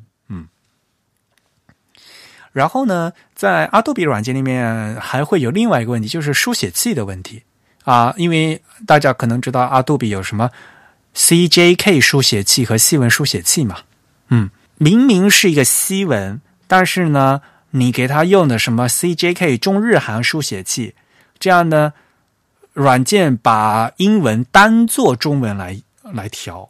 [2.55, 7.43] 然后呢，在阿杜比软件里面还会有另外一个问题，就是书写器的问题
[7.83, 8.13] 啊。
[8.15, 10.49] 因为大家可能知道阿杜比有什么
[11.15, 13.79] CJK 书写器和西文书写器嘛。
[14.29, 17.41] 嗯，明明是一个西文，但是呢，
[17.71, 20.95] 你给他用的什么 CJK 中日韩书写器，
[21.37, 21.91] 这样呢，
[22.71, 26.69] 软件把英文当做中文来来调，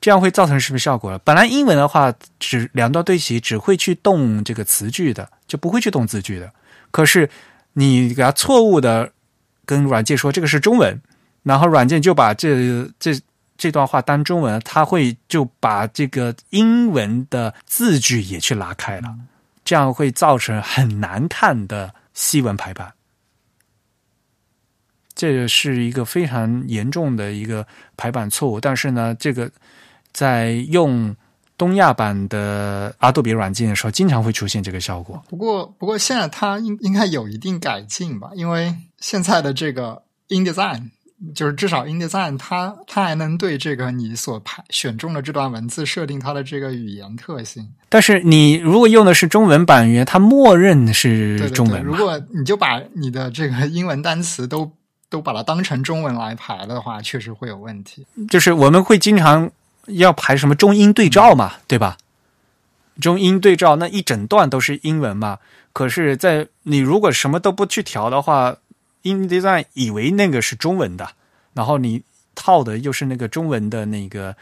[0.00, 1.18] 这样会造成什么效果？
[1.24, 6.52] 本来英文的话，只两段对齐只会去动这个词句的，就不会去动字句的。
[6.90, 7.28] 可是
[7.74, 9.12] 你给他错误的
[9.64, 11.00] 跟软件说这个是中文，
[11.42, 13.20] 然后软件就把这这。
[13.62, 19.14] 这段话当中文，它会就把这个英文的字句也去拉开了，
[19.62, 22.90] 这样会造成很难看的西文排版。
[25.14, 27.66] 这个是一个非常严重的一个
[27.98, 29.50] 排版错误，但是呢，这个
[30.12, 31.14] 在用
[31.56, 35.22] 东亚版的阿杜比软件的时候，经常会出现这个效果。
[35.28, 40.90] 不过，不过现在它应应该有一定改进吧，因为现在的这个 InDesign。
[41.34, 47.68] 就是至少 InDesign 它它还能对这个你所排选中的这段文字设定它的这个语言特性。
[47.90, 51.82] 但是你如果用的是中文版语言，它默认是中文。
[51.82, 54.72] 如果你就把你的这个英文单词都
[55.10, 58.06] 都把它当成中文来排的话，确实会有问题。
[58.30, 59.50] 就是我们会经常
[59.90, 61.96] 要排什么中英对照嘛，对吧？
[63.00, 65.38] 中英对照那一整段都是英文嘛。
[65.72, 68.56] 可是，在你如果什么都不去调的话。
[69.02, 71.12] InDesign 以为那个是中文的，
[71.54, 72.02] 然后你
[72.34, 74.36] 套的又是那个中文的那个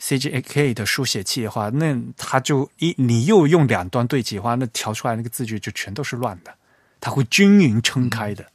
[0.00, 6.54] CJK 的书写器的话，那它就一你又用两端对齐的话，那调出来那个字句就全都是乱的，
[7.02, 8.46] 它会均匀撑开的。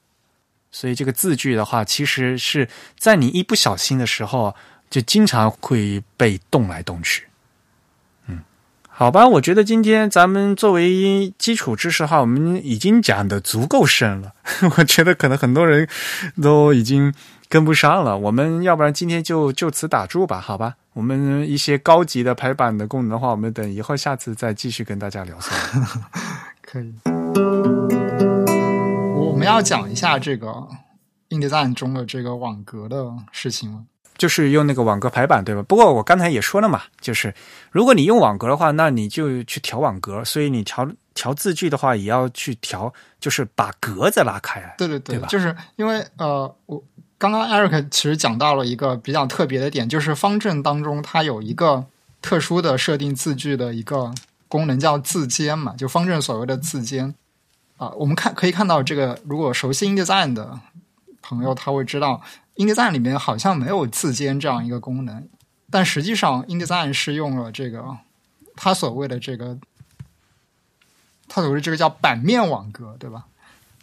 [0.72, 2.68] 所以这个字句的话，其实是
[2.98, 4.56] 在你一不小心的时候，
[4.94, 7.26] 就经常会被动来动去。
[8.28, 8.44] 嗯
[8.88, 14.34] 好吧，我觉得今天咱们作为基础知识哈，我们已经讲的足够深了。
[14.78, 15.90] 我觉得可能很多人
[16.40, 17.11] 都已经
[17.49, 18.15] 跟不上了。
[18.15, 20.40] 我们要不然今天就就此打住吧？
[20.40, 25.36] 好吧，我们一些高级的排版的功能的话，我们等以后下次再继续跟大家聊。
[26.61, 26.94] 可以。
[29.15, 30.68] 我们要讲一下这个
[31.30, 33.86] InDesign 中的这个网格的事情吗？
[34.24, 35.62] 就是用那个网格排版，对吧？
[35.64, 37.36] 不过我刚才也说了嘛，就是
[37.72, 40.24] 如果你用网格的话，那你就去调网格。
[40.24, 44.74] 所以你调调字句的话，也要去调，就是把格子拉开。
[44.78, 46.82] 对对对，就是因为呃，我
[47.18, 51.86] 刚刚 Eric 其实讲到了一个比较特别的点，就是方正当中它有一个
[52.22, 54.14] 特殊的设定字句的一个
[54.48, 57.14] 功能，叫字间嘛，就方正所谓的字间
[57.76, 57.90] 啊。
[57.98, 60.58] 我们看可以看到这个，如果熟悉 InDesign 的
[61.22, 62.22] 朋友，他会知道。
[62.56, 65.28] InDesign 里面好像没有字间这样一个功能，
[65.72, 67.84] 但实际上 InDesign 是用了这个
[68.56, 69.58] 它所谓的这个，
[71.28, 73.26] 它所谓的这个叫版面网格，对吧？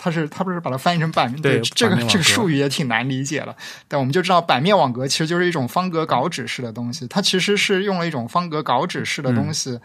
[0.02, 1.42] 它是它不是把它翻译成版面？
[1.42, 3.54] 对，这个这个术语也挺难理解了。
[3.86, 9.78] 但我们就知道版面网格其实就是一种方格稿纸式的东西，它其实是用了一种方格稿纸式的东西。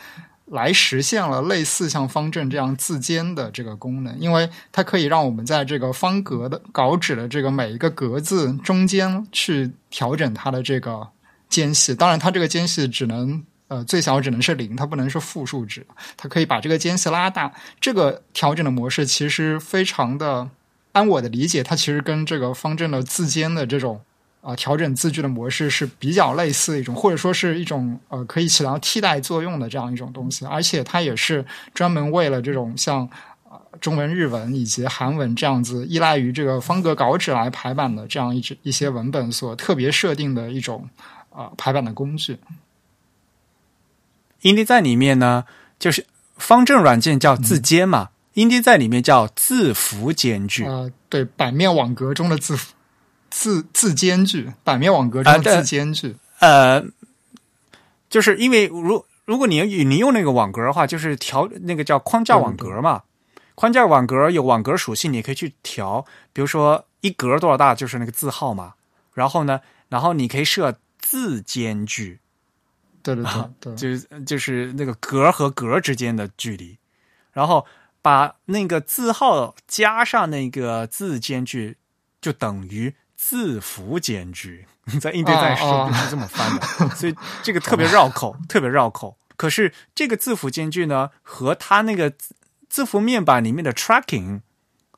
[0.45, 11.07] 来实现了类似像方正这样字间的这个功能，因为它可以让我们在这个方格的稿纸的这个每一个格子中间去调整它的这个
[11.49, 11.95] 间隙。
[11.95, 15.85] 当然，它这个间隙只能呃最小只能是零，它不能是负数值。
[16.15, 17.51] 它可以把这个间隙拉大。
[17.81, 20.47] 这个调整的模式其实非常的，
[20.91, 24.01] 按我的理解，它其实跟这个方正的字间的这种。
[24.45, 31.43] 啊，调整字句的模式是比较类似一种，或者说是一种呃，可以起到替代作用的这样一种东西，而且它也是
[31.73, 33.09] 专门为了这种像
[33.49, 40.87] 啊中文、日文以及韩文这样子依赖于这个方格稿纸来排版的这样一支一些文本所特别设定的一种
[41.31, 42.37] 啊排版的工具。
[44.43, 45.45] indie 在里面呢，
[45.79, 46.05] 就是
[46.37, 50.65] 方正软件叫字间嘛，indie 在里面叫字符间距。
[50.65, 52.75] 呃，对，版面网格中的字符。
[53.35, 56.15] 自自间距，版面网格中的字间距。
[56.39, 56.81] 呃，
[58.09, 63.03] 就是因为如如果你你用那个网格的话，就是调那个叫框架网格嘛。
[63.55, 68.75] 框架网格有网格属性，你可以去调，比如说一格多少大，就是那个字号嘛。
[69.13, 69.59] 然后呢，
[69.89, 72.19] 然后你可以设字间距，
[73.03, 73.25] 对对
[73.59, 76.77] 对，就是就是那个格和格之间的距离，
[77.33, 77.65] 然后
[78.01, 81.75] 把那个字号加上那个字间距，
[82.21, 84.65] 就等于字符间距。
[84.85, 89.17] 你 在应对在说是这么翻的， 所以这个特别绕口， 特别绕口。
[89.35, 92.13] 可是这个字符间距呢，和它那个。
[92.67, 94.41] 字符面板里面的 tracking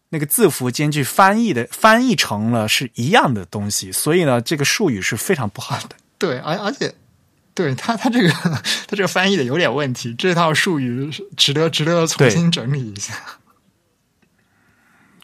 [0.10, 5.90] 那个字符间距翻译的翻译成了是一样的东西，所以呢，这个术语是非常不好的。
[6.18, 6.96] 对，而而且，
[7.54, 8.62] 对他他这个他
[8.96, 13.14] 这个翻译的有点问题，这套术语值得值得重新整理一下。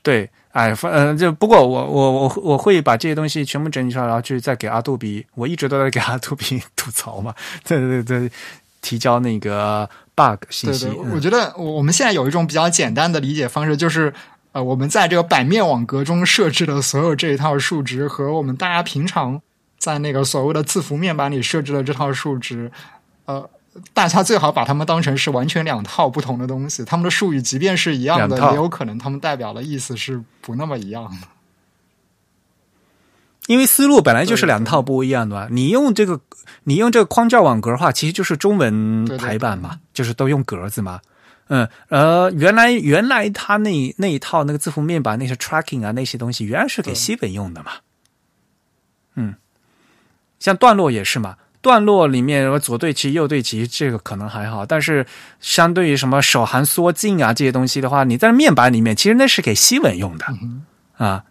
[0.04, 7.36] 对，哎，反嗯，就不过我我我我会把这些东西全部整理出来，然后去再给阿杜比，我一直都在给阿杜比 吐槽嘛，
[7.68, 8.32] 对对对，
[8.82, 9.88] 提交那个。
[10.16, 14.14] bug 信息，我觉得我我们现在有一种比较简单的理解方式，就是
[14.52, 19.42] 呃，我们在这个版面网格中设置的所有这一套数值，和我们大家平常
[19.80, 22.72] 在那个所谓的字符面板里设置的这套数值，
[23.26, 23.50] 呃，
[23.94, 26.86] 大家最好把它们当成是完全两套不同的东西。
[26.86, 31.28] 它们的术语即便是一样的，也有可能它们代表的意思是不那么一样的。
[33.48, 36.22] 因为思路本来就是两套不一样的，你用这个，
[36.64, 41.02] 你用这个框架网格的话，其实就是中文排版嘛，就是都用格子嘛。
[41.48, 47.72] 嗯，呃，原来原来他那那一套那个字符面板那些 tracking 啊那些东西，原来是给西本用的嘛。
[49.16, 49.36] 嗯，
[50.40, 55.04] 像段落也是嘛，段落里面左对齐右对齐这个可能还好，但是
[55.40, 60.26] 相对于什么手含缩进啊这些东西的话，你在面板里面其实那是给西文用的
[60.98, 61.24] 啊。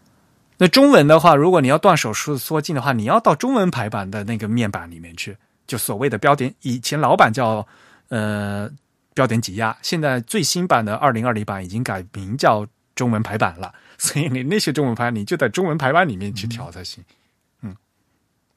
[0.57, 5.37] 那中文的话，如果你要断手术缩进的话，你要到中文排版的那个面板里面去，
[5.67, 6.55] 就所谓的标点。
[6.63, 7.67] 以前老版叫
[8.09, 8.71] 呃
[9.13, 13.75] 标点挤压，现在最新版的二零二零版已经改名叫中文排版了。
[13.99, 17.05] 所以你那些中文排，你就在中文排版里面去调才行。
[17.07, 17.15] 嗯，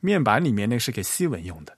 [0.06, 1.76] 面板里面那是给西文用的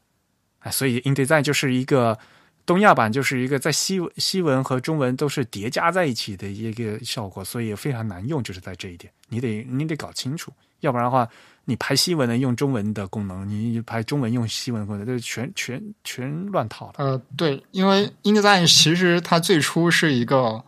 [0.59, 2.19] 啊，所以 InDesign 就是一个。
[2.67, 10.51] 东亚版就是一个在西西文和中文都是叠加在一起的一个效果，所以非常难用，就是在这一点，你得你得搞清楚，
[10.81, 11.25] 要不然的话，
[11.63, 16.95] 你排西文的用中文的功能，你排中文用西文的功能，就全全全乱套了。
[16.97, 20.61] 呃，对，因为 InDesign 其实它最初是一个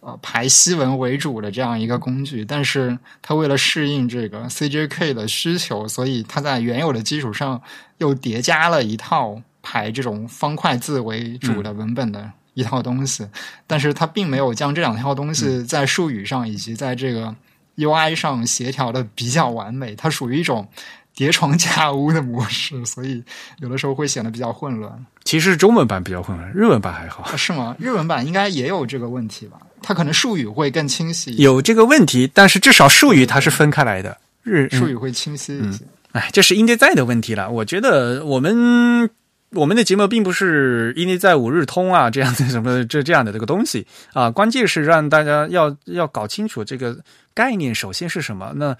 [0.00, 7.60] 呃排西文为主的这样一个工具，但是它为了适应这个 CJK 的需求，所以它在原有的基础上
[7.98, 9.40] 又叠加了一套。
[9.68, 13.26] 排这种方块字为主的文本的一套东西，
[13.66, 17.34] 但是它并没有将这两套东西在术语上以及在这个
[17.74, 20.68] UI 上协调的比较完美，它属于一种
[21.16, 23.20] 叠床架屋的模式，所以
[23.58, 25.06] 有的时候会显得比较混乱。
[25.24, 27.74] 其实中文版比较混乱，日文版还好，是吗？
[27.80, 29.58] 日文版应该也有这个问题吧？
[29.82, 31.34] 它可能术语会更清晰。
[31.36, 35.82] 有这个问题，但是至少术语它是分开来的，日术语会清晰一些。
[36.12, 37.50] 哎，这是应对在的问题了。
[37.50, 39.10] 我觉得我们。
[39.50, 46.98] 我们的节目并不是因为在五日通啊这样的什么这这样的这个东西啊，关键是让大家要要搞清楚这个
[47.32, 48.52] 概念，首先是什么？
[48.56, 48.76] 那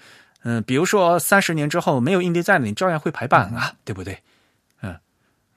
[0.49, 4.17] 嗯，比如说三十年之后没有印地在了，你照样会排版啊，对不对？
[4.81, 4.95] 嗯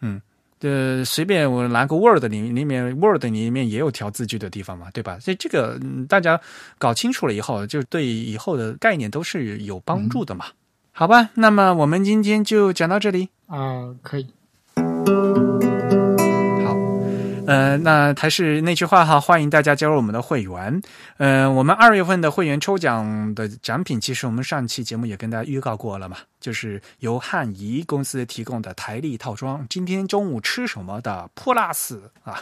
[0.01, 0.21] 嗯，
[0.62, 5.17] 呃，随便我拿个 Word 里里面 Word 里面也有调字句的地方嘛，对吧？
[5.21, 6.41] 所以这个大家
[6.77, 10.47] 搞清楚了以后，就对以后的概念都是有帮助的嘛。
[10.91, 14.27] 好吧，那么我们今天就讲到这里啊，可以。
[17.51, 20.81] 呃，那还是那句话哈，欢迎大家加入我们的会员。
[21.17, 29.67] 嗯，我们二月份的会员抽奖的奖品，其实我们上期节目也跟大家预告过了嘛，就是由汉仪公司提供的台历套装。
[29.69, 32.41] 今天中午吃什么的 Plus 啊，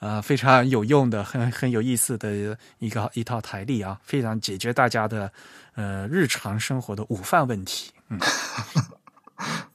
[0.00, 5.30] 呃， 非常有用的，很很有意思的一个一套台历啊，非常解决大家的
[5.74, 7.92] 呃日常生活的午饭问题。
[8.08, 8.18] 嗯。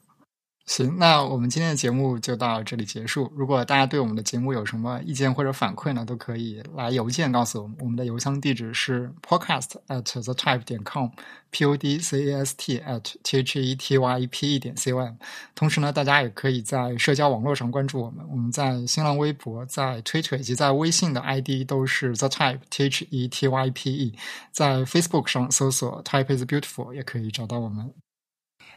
[0.70, 3.28] 行，那我们今天的节目就到这里结束。
[3.34, 7.76] 如果大家对我们的节目有什么意见或者反馈呢，都可以来邮件告诉我们。
[7.80, 13.60] 我们的邮箱地址是 podcast at the type 点 com，p o d c a s t at t h
[13.60, 15.16] e t y p e 点 c o m。
[15.56, 18.24] 同时呢，大家也可以在社交网络上关注我们。
[18.30, 24.14] 我们在新浪微博、在 Twitter 以及在微信的 ID 都是 the type t h e t y p e。
[24.52, 27.92] 在 Facebook 上搜索 type is beautiful 也可以找到我们。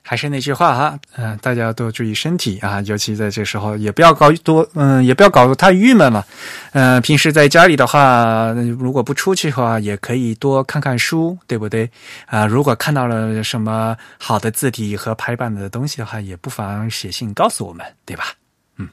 [0.06, 6.26] 还是那句话哈，嗯、大家多注意身体啊，尤其在这时候，也不要搞多，嗯、也不要搞得太郁闷了。
[6.74, 11.90] 嗯、平时在家里的话，如果不出去的话，也可以多看看书，对不对？
[12.26, 18.26] 啊、如果看到了什么好的字体和排版的东西的话，也不妨写信告诉我们，对吧？
[18.76, 18.90] 嗯。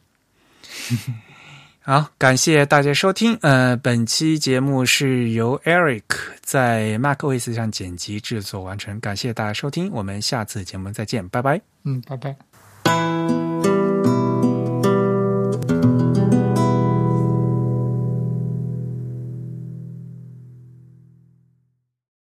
[1.90, 3.36] 好，感谢大家收听。
[3.42, 6.04] 呃，本期节目是由 Eric
[6.40, 11.60] 在 macOS 上剪辑制作完成，感谢大家收听，我们下次节目再见，拜拜。
[11.82, 13.39] 嗯，拜拜。